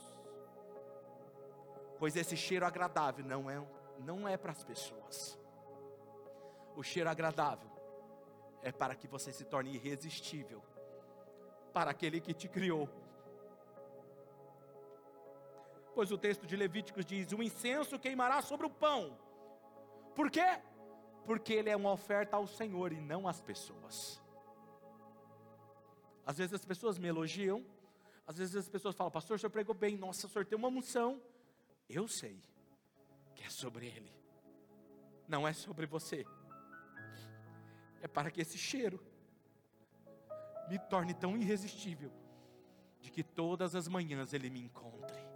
pois 1.99 2.15
esse 2.15 2.37
cheiro 2.37 2.65
agradável 2.65 3.25
não 3.25 3.49
é, 3.49 3.61
não 3.99 4.29
é 4.29 4.37
para 4.37 4.53
as 4.53 4.63
pessoas. 4.63 5.37
O 6.77 6.83
cheiro 6.83 7.09
agradável 7.09 7.69
é 8.61 8.71
para 8.71 8.95
que 8.95 9.09
você 9.09 9.33
se 9.33 9.43
torne 9.43 9.75
irresistível 9.75 10.63
para 11.73 11.91
aquele 11.91 12.21
que 12.21 12.33
te 12.33 12.47
criou. 12.47 12.87
Pois 15.93 16.11
o 16.11 16.17
texto 16.17 16.47
de 16.47 16.55
Levíticos 16.55 17.05
diz: 17.05 17.31
o 17.31 17.43
incenso 17.43 17.99
queimará 17.99 18.41
sobre 18.41 18.65
o 18.65 18.69
pão. 18.69 19.17
Por 20.15 20.29
quê? 20.29 20.61
Porque 21.25 21.53
ele 21.53 21.69
é 21.69 21.75
uma 21.75 21.91
oferta 21.91 22.35
ao 22.35 22.47
Senhor 22.47 22.91
e 22.91 22.99
não 22.99 23.27
às 23.27 23.41
pessoas. 23.41 24.21
Às 26.25 26.37
vezes 26.37 26.53
as 26.53 26.65
pessoas 26.65 26.97
me 26.97 27.07
elogiam, 27.07 27.65
às 28.25 28.37
vezes 28.37 28.55
as 28.55 28.69
pessoas 28.69 28.95
falam, 28.95 29.11
pastor, 29.11 29.35
o 29.35 29.39
senhor 29.39 29.49
pregou 29.49 29.75
bem, 29.75 29.97
nossa, 29.97 30.25
o 30.25 30.29
senhor 30.29 30.45
tem 30.45 30.57
uma 30.57 30.69
unção. 30.69 31.21
Eu 31.89 32.07
sei 32.07 32.41
que 33.35 33.43
é 33.43 33.49
sobre 33.49 33.87
ele, 33.87 34.13
não 35.27 35.47
é 35.47 35.51
sobre 35.51 35.85
você. 35.85 36.25
É 38.01 38.07
para 38.07 38.31
que 38.31 38.41
esse 38.41 38.57
cheiro 38.57 39.03
me 40.69 40.79
torne 40.79 41.13
tão 41.13 41.37
irresistível, 41.37 42.11
de 43.01 43.11
que 43.11 43.23
todas 43.23 43.75
as 43.75 43.87
manhãs 43.87 44.33
ele 44.33 44.49
me 44.49 44.61
encontre. 44.61 45.32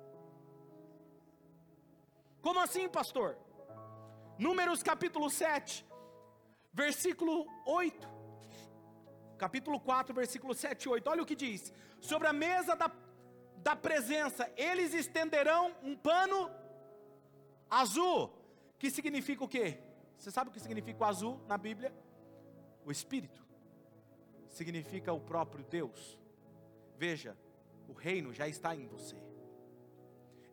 Como 2.48 2.62
assim, 2.62 2.88
pastor? 2.88 3.38
Números 4.40 4.82
capítulo 4.82 5.30
7, 5.30 5.86
versículo 6.72 7.46
8 7.66 8.08
capítulo 9.38 9.78
4, 9.82 10.16
versículo 10.16 10.54
7 10.54 10.84
e 10.84 10.90
8. 10.90 11.10
Olha 11.10 11.24
o 11.24 11.26
que 11.26 11.36
diz: 11.36 11.74
Sobre 12.00 12.26
a 12.26 12.32
mesa 12.32 12.74
da, 12.74 12.90
da 13.58 13.76
presença, 13.76 14.50
eles 14.56 14.94
estenderão 14.94 15.76
um 15.84 15.94
pano 15.94 16.50
azul, 17.70 18.32
que 18.80 18.90
significa 18.90 19.44
o 19.44 19.48
quê? 19.50 19.78
Você 20.18 20.32
sabe 20.32 20.50
o 20.50 20.54
que 20.54 20.62
significa 20.62 21.04
o 21.04 21.06
azul 21.06 21.42
na 21.50 21.58
Bíblia? 21.58 21.94
O 22.86 22.92
Espírito. 22.94 23.46
Significa 24.48 25.12
o 25.12 25.20
próprio 25.20 25.66
Deus. 25.66 26.18
Veja, 26.96 27.38
o 27.90 27.92
reino 27.92 28.32
já 28.34 28.48
está 28.48 28.74
em 28.74 28.88
você. 28.88 29.27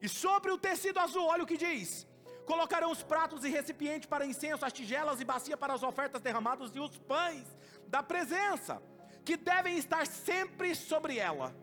E 0.04 0.08
sobre 0.08 0.50
o 0.52 0.58
tecido 0.58 0.98
azul, 1.00 1.24
olha 1.34 1.44
o 1.44 1.46
que 1.50 1.56
diz: 1.56 2.06
Colocarão 2.44 2.90
os 2.94 3.02
pratos 3.02 3.42
e 3.42 3.48
recipientes 3.48 4.06
para 4.06 4.26
incenso, 4.26 4.66
as 4.66 4.72
tigelas 4.78 5.18
e 5.18 5.24
bacia 5.24 5.56
para 5.56 5.72
as 5.72 5.82
ofertas 5.82 6.20
derramadas 6.20 6.76
e 6.76 6.80
os 6.86 6.98
pães 6.98 7.46
da 7.88 8.02
presença, 8.02 8.82
que 9.24 9.34
devem 9.34 9.78
estar 9.78 10.06
sempre 10.06 10.74
sobre 10.74 11.16
ela. 11.16 11.56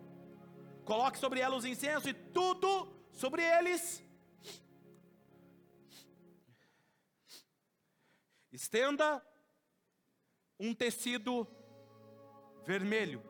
Coloque 0.84 1.19
sobre 1.19 1.39
ela 1.39 1.56
os 1.56 1.65
incensos 1.65 2.08
e 2.08 2.13
tudo 2.13 2.91
sobre 3.12 3.43
eles. 3.43 4.04
Estenda 8.51 9.23
um 10.60 10.73
tecido 10.73 11.47
vermelho. 12.65 13.21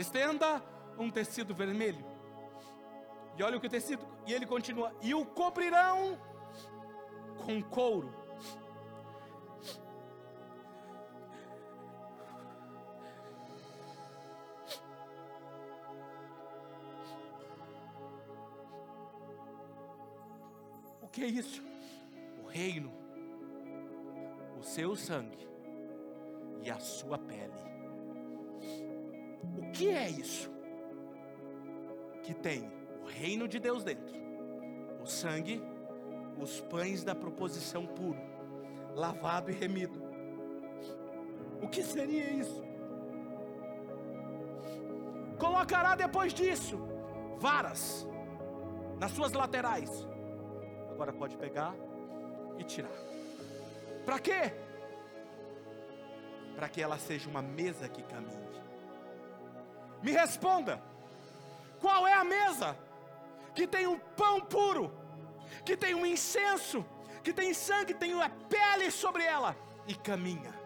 Estenda 0.00 0.64
um 0.98 1.10
tecido 1.10 1.54
vermelho. 1.54 2.02
E 3.36 3.42
olha 3.42 3.58
o 3.58 3.60
que 3.60 3.66
o 3.66 3.70
tecido, 3.70 4.02
e 4.26 4.32
ele 4.32 4.46
continua: 4.46 4.94
e 5.02 5.14
o 5.14 5.26
cobrirão 5.26 6.18
com 7.44 7.62
couro. 7.62 8.10
O 21.02 21.08
que 21.08 21.24
é 21.24 21.26
isso? 21.26 21.62
O 22.42 22.48
reino, 22.48 22.90
o 24.58 24.62
seu 24.62 24.96
sangue 24.96 25.46
e 26.62 26.70
a 26.70 26.80
sua 26.80 27.18
pele. 27.18 27.69
O 29.42 29.70
que 29.72 29.88
é 29.90 30.08
isso? 30.08 30.50
Que 32.22 32.34
tem 32.34 32.70
reino 33.06 33.48
de 33.48 33.58
Deus 33.58 33.82
dentro. 33.82 34.14
O 35.02 35.06
sangue, 35.06 35.62
os 36.38 36.60
pães 36.60 37.02
da 37.02 37.14
proposição 37.14 37.86
puro, 37.86 38.20
lavado 38.94 39.50
e 39.50 39.54
remido. 39.54 40.02
O 41.62 41.68
que 41.68 41.82
seria 41.82 42.30
isso? 42.30 42.62
Colocará 45.38 45.94
depois 45.94 46.32
disso 46.34 46.78
varas 47.38 48.06
nas 48.98 49.12
suas 49.12 49.32
laterais. 49.32 50.06
Agora 50.90 51.12
pode 51.12 51.36
pegar 51.36 51.74
e 52.58 52.64
tirar. 52.64 52.90
Para 54.04 54.18
quê? 54.18 54.52
Para 56.54 56.68
que 56.68 56.82
ela 56.82 56.98
seja 56.98 57.28
uma 57.28 57.40
mesa 57.40 57.88
que 57.88 58.02
caminhe. 58.02 58.50
Me 60.02 60.12
responda: 60.12 60.82
qual 61.80 62.06
é 62.06 62.14
a 62.14 62.24
mesa 62.24 62.76
que 63.54 63.66
tem 63.66 63.86
um 63.86 63.98
pão 63.98 64.40
puro, 64.40 64.92
que 65.64 65.76
tem 65.76 65.94
um 65.94 66.06
incenso, 66.06 66.84
que 67.22 67.32
tem 67.32 67.52
sangue, 67.52 67.94
tem 67.94 68.14
uma 68.14 68.28
pele 68.28 68.90
sobre 68.90 69.24
ela 69.24 69.56
e 69.86 69.94
caminha? 69.94 70.58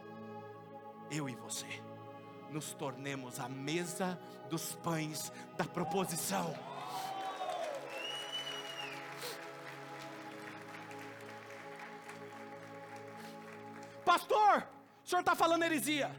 Eu 1.11 1.29
e 1.29 1.35
você 1.35 1.67
nos 2.51 2.73
tornemos 2.73 3.41
a 3.41 3.49
mesa 3.49 4.19
dos 4.49 4.75
pães 4.77 5.33
da 5.57 5.65
proposição. 5.65 6.55
Pastor, 14.05 14.69
o 15.05 15.09
senhor 15.09 15.21
está 15.21 15.35
falando 15.35 15.65
heresia. 15.65 16.15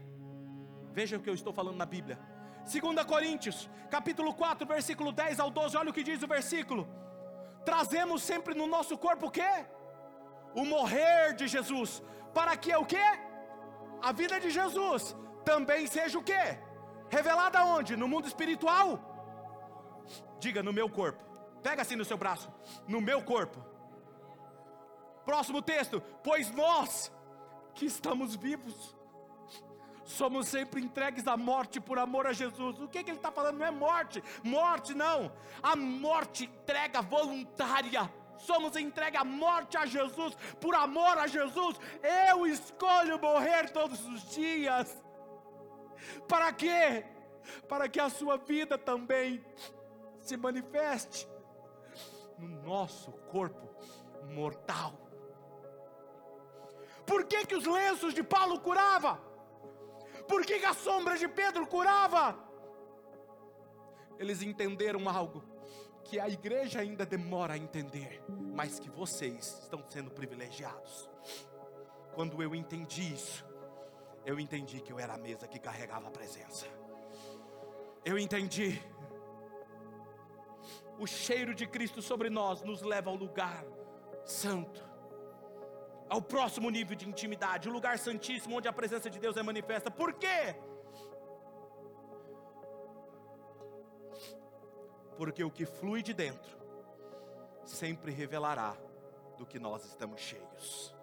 Veja 0.91 1.17
o 1.17 1.21
que 1.21 1.29
eu 1.29 1.33
estou 1.33 1.53
falando 1.53 1.77
na 1.77 1.85
Bíblia. 1.85 2.19
2 2.65 3.05
Coríntios, 3.05 3.69
capítulo 3.89 4.33
4, 4.33 4.67
versículo 4.67 5.11
10 5.11 5.39
ao 5.39 5.49
12, 5.49 5.77
olha 5.77 5.91
o 5.91 5.93
que 5.93 6.03
diz 6.03 6.21
o 6.23 6.27
versículo. 6.27 6.87
Trazemos 7.63 8.23
sempre 8.23 8.53
no 8.53 8.67
nosso 8.67 8.97
corpo 8.97 9.27
o 9.27 9.31
quê? 9.31 9.65
O 10.53 10.65
morrer 10.65 11.33
de 11.33 11.47
Jesus, 11.47 12.01
para 12.33 12.55
que 12.57 12.75
o 12.75 12.85
quê? 12.85 13.07
A 14.01 14.11
vida 14.11 14.39
de 14.39 14.49
Jesus 14.49 15.15
também 15.43 15.85
seja 15.85 16.17
o 16.17 16.23
quê? 16.23 16.59
Revelada 17.09 17.63
onde? 17.63 17.95
No 17.95 18.07
mundo 18.07 18.27
espiritual? 18.27 18.99
Diga 20.39 20.63
no 20.63 20.73
meu 20.73 20.89
corpo. 20.89 21.23
Pega 21.61 21.81
assim 21.83 21.95
no 21.95 22.05
seu 22.05 22.17
braço. 22.17 22.51
No 22.87 22.99
meu 22.99 23.21
corpo. 23.23 23.63
Próximo 25.23 25.61
texto. 25.61 26.01
Pois 26.23 26.51
nós 26.51 27.11
que 27.73 27.85
estamos 27.85 28.35
vivos 28.35 28.94
somos 30.05 30.47
sempre 30.47 30.81
entregues 30.81 31.27
à 31.27 31.35
morte 31.35 31.81
por 31.81 31.97
amor 31.97 32.27
a 32.27 32.33
Jesus. 32.33 32.79
O 32.79 32.87
que, 32.87 33.03
que 33.03 33.09
ele 33.09 33.17
está 33.17 33.31
falando? 33.31 33.57
Não 33.57 33.65
é 33.65 33.71
morte, 33.71 34.23
morte 34.43 34.93
não, 34.93 35.31
a 35.61 35.75
morte 35.75 36.45
entrega 36.45 37.01
voluntária. 37.01 38.09
Somos 38.37 38.75
entregues 38.75 39.19
à 39.19 39.23
morte 39.23 39.77
a 39.77 39.85
Jesus, 39.85 40.35
por 40.61 40.75
amor 40.75 41.17
a 41.17 41.25
Jesus. 41.25 41.79
Eu 42.29 42.45
escolho 42.45 43.19
morrer 43.19 43.71
todos 43.71 44.05
os 44.05 44.29
dias. 44.29 45.03
Para 46.27 46.53
quê? 46.53 47.05
Para 47.67 47.89
que 47.89 47.99
a 47.99 48.09
sua 48.09 48.37
vida 48.37 48.77
também 48.77 49.43
se 50.19 50.37
manifeste 50.37 51.27
no 52.37 52.47
nosso 52.63 53.11
corpo 53.11 53.73
mortal. 54.29 54.93
Por 57.05 57.25
que, 57.25 57.45
que 57.45 57.55
os 57.55 57.65
lenços 57.65 58.13
de 58.13 58.23
Paulo 58.23 58.59
curava? 58.59 59.19
Por 60.27 60.45
que, 60.45 60.59
que 60.59 60.65
a 60.65 60.73
sombra 60.73 61.17
de 61.17 61.27
Pedro 61.27 61.65
curava? 61.67 62.37
Eles 64.17 64.41
entenderam 64.41 65.07
algo 65.09 65.43
que 66.03 66.19
a 66.19 66.29
igreja 66.29 66.79
ainda 66.79 67.05
demora 67.05 67.55
a 67.55 67.57
entender, 67.57 68.23
mas 68.29 68.79
que 68.79 68.89
vocês 68.89 69.59
estão 69.63 69.83
sendo 69.89 70.11
privilegiados. 70.11 71.09
Quando 72.13 72.41
eu 72.41 72.53
entendi 72.53 73.13
isso, 73.13 73.45
eu 74.25 74.39
entendi 74.39 74.79
que 74.79 74.93
eu 74.93 74.99
era 74.99 75.15
a 75.15 75.17
mesa 75.17 75.47
que 75.47 75.59
carregava 75.59 76.07
a 76.07 76.11
presença. 76.11 76.65
Eu 78.03 78.17
entendi. 78.19 78.81
O 80.99 81.07
cheiro 81.07 81.53
de 81.53 81.67
Cristo 81.67 82.01
sobre 82.01 82.29
nós 82.29 82.61
nos 82.61 82.81
leva 82.81 83.09
ao 83.09 83.15
lugar 83.15 83.65
santo, 84.23 84.84
ao 86.09 86.21
próximo 86.21 86.69
nível 86.69 86.95
de 86.95 87.07
intimidade, 87.07 87.67
o 87.67 87.71
lugar 87.71 87.97
santíssimo 87.97 88.57
onde 88.57 88.67
a 88.67 88.73
presença 88.73 89.09
de 89.09 89.19
Deus 89.19 89.37
é 89.37 89.43
manifesta. 89.43 89.89
Por 89.89 90.13
quê? 90.13 90.55
Porque 95.17 95.43
o 95.43 95.51
que 95.51 95.65
flui 95.65 96.03
de 96.03 96.13
dentro 96.13 96.57
sempre 97.65 98.11
revelará 98.11 98.75
do 99.37 99.45
que 99.45 99.59
nós 99.59 99.85
estamos 99.85 100.21
cheios. 100.21 100.95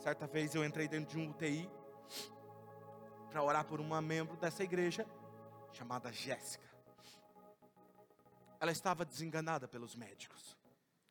Certa 0.00 0.26
vez 0.26 0.54
eu 0.54 0.64
entrei 0.64 0.88
dentro 0.88 1.10
de 1.10 1.18
um 1.18 1.30
UTI 1.30 1.70
para 3.30 3.42
orar 3.42 3.64
por 3.64 3.80
uma 3.80 4.02
membro 4.02 4.36
dessa 4.36 4.64
igreja 4.64 5.06
chamada 5.72 6.12
Jéssica. 6.12 6.68
Ela 8.58 8.72
estava 8.72 9.04
desenganada 9.04 9.68
pelos 9.68 9.94
médicos. 9.94 10.56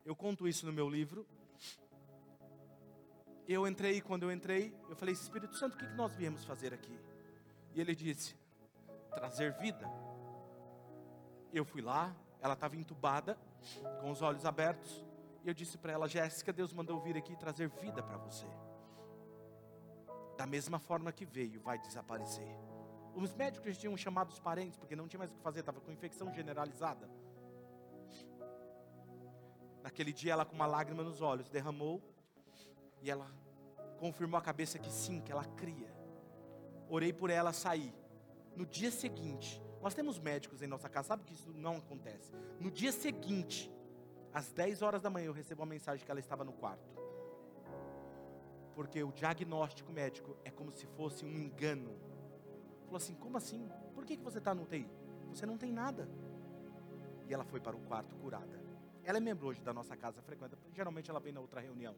Eu 0.05 0.15
conto 0.15 0.47
isso 0.47 0.65
no 0.65 0.73
meu 0.73 0.89
livro. 0.89 1.25
Eu 3.47 3.67
entrei, 3.67 4.01
quando 4.01 4.23
eu 4.23 4.31
entrei, 4.31 4.73
eu 4.89 4.95
falei: 4.95 5.13
Espírito 5.13 5.55
Santo, 5.55 5.75
o 5.75 5.77
que 5.77 5.85
nós 5.95 6.15
viemos 6.15 6.43
fazer 6.43 6.73
aqui? 6.73 6.97
E 7.73 7.81
ele 7.81 7.95
disse: 7.95 8.35
trazer 9.13 9.53
vida. 9.53 9.85
Eu 11.53 11.65
fui 11.65 11.81
lá, 11.81 12.15
ela 12.39 12.53
estava 12.53 12.75
entubada, 12.75 13.37
com 13.99 14.09
os 14.09 14.21
olhos 14.21 14.45
abertos, 14.45 15.05
e 15.43 15.47
eu 15.47 15.53
disse 15.53 15.77
para 15.77 15.91
ela: 15.91 16.07
Jéssica, 16.07 16.53
Deus 16.53 16.71
mandou 16.73 16.99
vir 16.99 17.17
aqui 17.17 17.35
trazer 17.35 17.69
vida 17.69 18.01
para 18.01 18.17
você 18.17 18.47
da 20.41 20.47
mesma 20.47 20.79
forma 20.79 21.11
que 21.11 21.23
veio, 21.23 21.61
vai 21.61 21.77
desaparecer. 21.77 22.57
Os 23.13 23.31
médicos 23.35 23.77
tinham 23.77 23.95
chamado 23.95 24.31
os 24.31 24.39
parentes, 24.39 24.75
porque 24.75 24.95
não 24.95 25.07
tinha 25.07 25.19
mais 25.19 25.29
o 25.29 25.35
que 25.35 25.39
fazer, 25.39 25.59
estava 25.59 25.79
com 25.79 25.91
infecção 25.91 26.33
generalizada. 26.33 27.07
Naquele 29.83 30.13
dia, 30.13 30.33
ela 30.33 30.45
com 30.45 30.55
uma 30.55 30.65
lágrima 30.65 31.03
nos 31.03 31.21
olhos, 31.21 31.49
derramou, 31.49 32.01
e 33.01 33.09
ela 33.09 33.27
confirmou 33.99 34.37
a 34.37 34.41
cabeça 34.41 34.79
que 34.79 34.91
sim, 34.91 35.21
que 35.21 35.31
ela 35.31 35.45
cria. 35.45 35.93
Orei 36.89 37.11
por 37.11 37.29
ela 37.29 37.53
sair. 37.53 37.93
No 38.55 38.65
dia 38.65 38.91
seguinte, 38.91 39.61
nós 39.81 39.93
temos 39.93 40.19
médicos 40.19 40.61
em 40.61 40.67
nossa 40.67 40.89
casa, 40.89 41.09
sabe 41.09 41.23
que 41.23 41.33
isso 41.33 41.51
não 41.53 41.77
acontece. 41.77 42.31
No 42.59 42.69
dia 42.69 42.91
seguinte, 42.91 43.71
às 44.33 44.51
10 44.51 44.81
horas 44.81 45.01
da 45.01 45.09
manhã, 45.09 45.27
eu 45.27 45.33
recebo 45.33 45.61
uma 45.61 45.69
mensagem 45.69 46.05
que 46.05 46.11
ela 46.11 46.19
estava 46.19 46.43
no 46.43 46.53
quarto 46.53 47.01
porque 48.81 49.03
o 49.03 49.11
diagnóstico 49.11 49.91
médico 49.91 50.35
é 50.43 50.49
como 50.49 50.71
se 50.71 50.85
fosse 50.87 51.25
um 51.25 51.37
engano. 51.37 51.95
Falou 52.85 52.97
assim: 52.97 53.13
como 53.15 53.37
assim? 53.37 53.69
Por 53.93 54.05
que, 54.05 54.17
que 54.17 54.23
você 54.23 54.37
está 54.37 54.53
no 54.53 54.63
UTI? 54.63 54.89
Você 55.29 55.45
não 55.45 55.57
tem 55.57 55.71
nada. 55.71 56.09
E 57.27 57.33
ela 57.33 57.43
foi 57.43 57.59
para 57.59 57.75
o 57.75 57.79
quarto 57.81 58.15
curada. 58.15 58.59
Ela 59.03 59.17
é 59.17 59.21
membro 59.21 59.47
hoje 59.47 59.61
da 59.61 59.73
nossa 59.73 59.95
casa, 59.95 60.21
frequenta. 60.21 60.57
Geralmente 60.73 61.09
ela 61.09 61.19
vem 61.19 61.33
na 61.33 61.39
outra 61.39 61.59
reunião. 61.59 61.95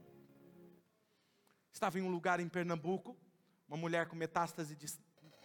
Estava 1.71 1.99
em 1.99 2.01
um 2.01 2.09
lugar 2.09 2.39
em 2.39 2.47
Pernambuco, 2.47 3.17
uma 3.67 3.77
mulher 3.77 4.07
com 4.07 4.15
metástase 4.15 4.75
de, 4.75 4.87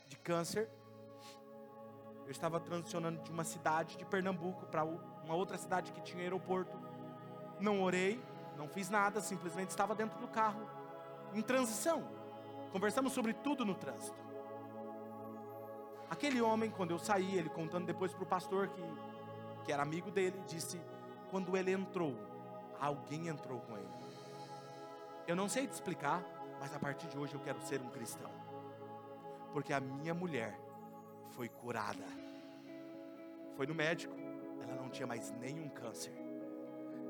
de 0.07 0.19
câncer. 0.19 0.69
Eu 2.25 2.31
estava 2.31 2.61
transicionando 2.61 3.23
de 3.23 3.31
uma 3.31 3.45
cidade 3.45 3.97
de 3.97 4.05
Pernambuco 4.05 4.67
para 4.67 4.85
uma 4.85 5.35
outra 5.35 5.57
cidade 5.57 5.93
que 5.93 6.03
tinha 6.03 6.23
aeroporto. 6.23 6.79
Não 7.61 7.83
orei, 7.83 8.23
não 8.57 8.69
fiz 8.69 8.91
nada, 8.91 9.21
simplesmente 9.21 9.71
estava 9.71 9.95
dentro 9.95 10.19
do 10.21 10.29
carro 10.29 10.69
em 11.35 11.43
transição. 11.43 12.07
Conversamos 12.71 13.13
sobre 13.13 13.33
tudo 13.33 13.65
no 13.65 13.75
trânsito. 13.75 14.19
Aquele 16.11 16.41
homem, 16.41 16.71
quando 16.71 16.91
eu 16.91 16.99
saí, 16.99 17.37
ele 17.37 17.49
contando 17.49 17.87
depois 17.87 18.13
para 18.13 18.23
o 18.23 18.27
pastor 18.27 18.69
que, 18.69 18.83
que 19.65 19.73
era 19.73 19.83
amigo 19.83 20.11
dele, 20.11 20.39
disse: 20.47 20.81
quando 21.31 21.57
ele 21.57 21.73
entrou, 21.73 22.15
alguém 22.81 23.29
entrou 23.29 23.61
com 23.61 23.77
ele. 23.77 23.89
Eu 25.27 25.37
não 25.37 25.49
sei 25.49 25.67
te 25.67 25.73
explicar, 25.73 26.23
mas 26.61 26.75
a 26.75 26.79
partir 26.79 27.07
de 27.09 27.19
hoje 27.19 27.35
eu 27.35 27.41
quero 27.41 27.61
ser 27.63 27.81
um 27.81 27.91
cristão, 27.91 28.31
porque 29.53 29.73
a 29.73 29.81
minha 29.81 30.15
mulher 30.15 30.59
foi 31.37 31.49
curada, 31.49 32.05
foi 33.57 33.67
no 33.67 33.75
médico, 33.75 34.15
ela 34.63 34.75
não 34.75 34.89
tinha 34.89 35.07
mais 35.07 35.31
nenhum 35.33 35.69
câncer, 35.69 36.13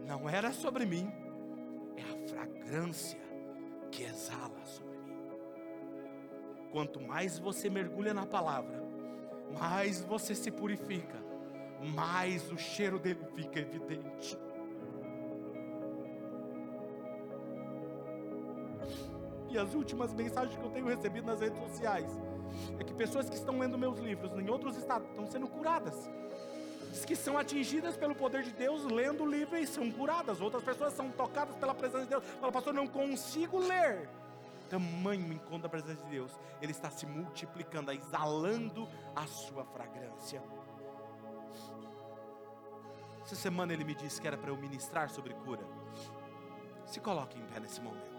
não 0.06 0.28
era 0.28 0.52
sobre 0.52 0.84
mim, 0.84 1.10
é 1.96 2.02
a 2.02 2.28
fragrância 2.28 3.20
que 3.90 4.02
exala 4.02 4.64
sobre 4.64 4.98
mim. 4.98 5.28
Quanto 6.70 7.00
mais 7.00 7.38
você 7.38 7.70
mergulha 7.70 8.12
na 8.12 8.26
palavra, 8.26 8.82
mais 9.58 10.00
você 10.02 10.34
se 10.34 10.50
purifica, 10.50 11.27
mais 11.82 12.50
o 12.50 12.58
cheiro 12.58 12.98
dele 12.98 13.20
fica 13.34 13.60
evidente. 13.60 14.38
E 19.50 19.56
as 19.56 19.74
últimas 19.74 20.12
mensagens 20.12 20.56
que 20.58 20.64
eu 20.64 20.70
tenho 20.70 20.86
recebido 20.86 21.26
nas 21.26 21.40
redes 21.40 21.58
sociais 21.58 22.10
é 22.78 22.84
que 22.84 22.92
pessoas 22.92 23.28
que 23.28 23.36
estão 23.36 23.58
lendo 23.58 23.78
meus 23.78 23.98
livros 23.98 24.32
em 24.38 24.48
outros 24.50 24.76
estados 24.76 25.08
estão 25.08 25.26
sendo 25.26 25.46
curadas. 25.48 26.08
Diz 26.90 27.04
que 27.04 27.16
são 27.16 27.38
atingidas 27.38 27.96
pelo 27.96 28.14
poder 28.14 28.42
de 28.42 28.52
Deus 28.52 28.84
lendo 28.84 29.24
o 29.24 29.30
livro 29.30 29.56
e 29.56 29.66
são 29.66 29.90
curadas. 29.90 30.40
Outras 30.40 30.62
pessoas 30.62 30.92
são 30.92 31.10
tocadas 31.10 31.54
pela 31.56 31.74
presença 31.74 32.04
de 32.04 32.10
Deus. 32.10 32.24
Fala, 32.40 32.52
pastor, 32.52 32.74
não 32.74 32.86
consigo 32.86 33.58
ler. 33.58 34.08
tamanho 34.68 35.32
encontro 35.32 35.62
da 35.62 35.68
presença 35.68 36.02
de 36.04 36.10
Deus, 36.10 36.32
ele 36.60 36.72
está 36.72 36.90
se 36.90 37.06
multiplicando, 37.06 37.90
exalando 37.90 38.86
a 39.16 39.26
sua 39.26 39.64
fragrância. 39.64 40.42
Essa 43.28 43.36
semana 43.36 43.74
ele 43.74 43.84
me 43.84 43.94
disse 43.94 44.18
que 44.18 44.26
era 44.26 44.38
para 44.38 44.50
eu 44.50 44.56
ministrar 44.56 45.10
sobre 45.10 45.34
cura. 45.34 45.62
Se 46.86 46.98
coloque 46.98 47.38
em 47.38 47.44
pé 47.44 47.60
nesse 47.60 47.78
momento. 47.78 48.17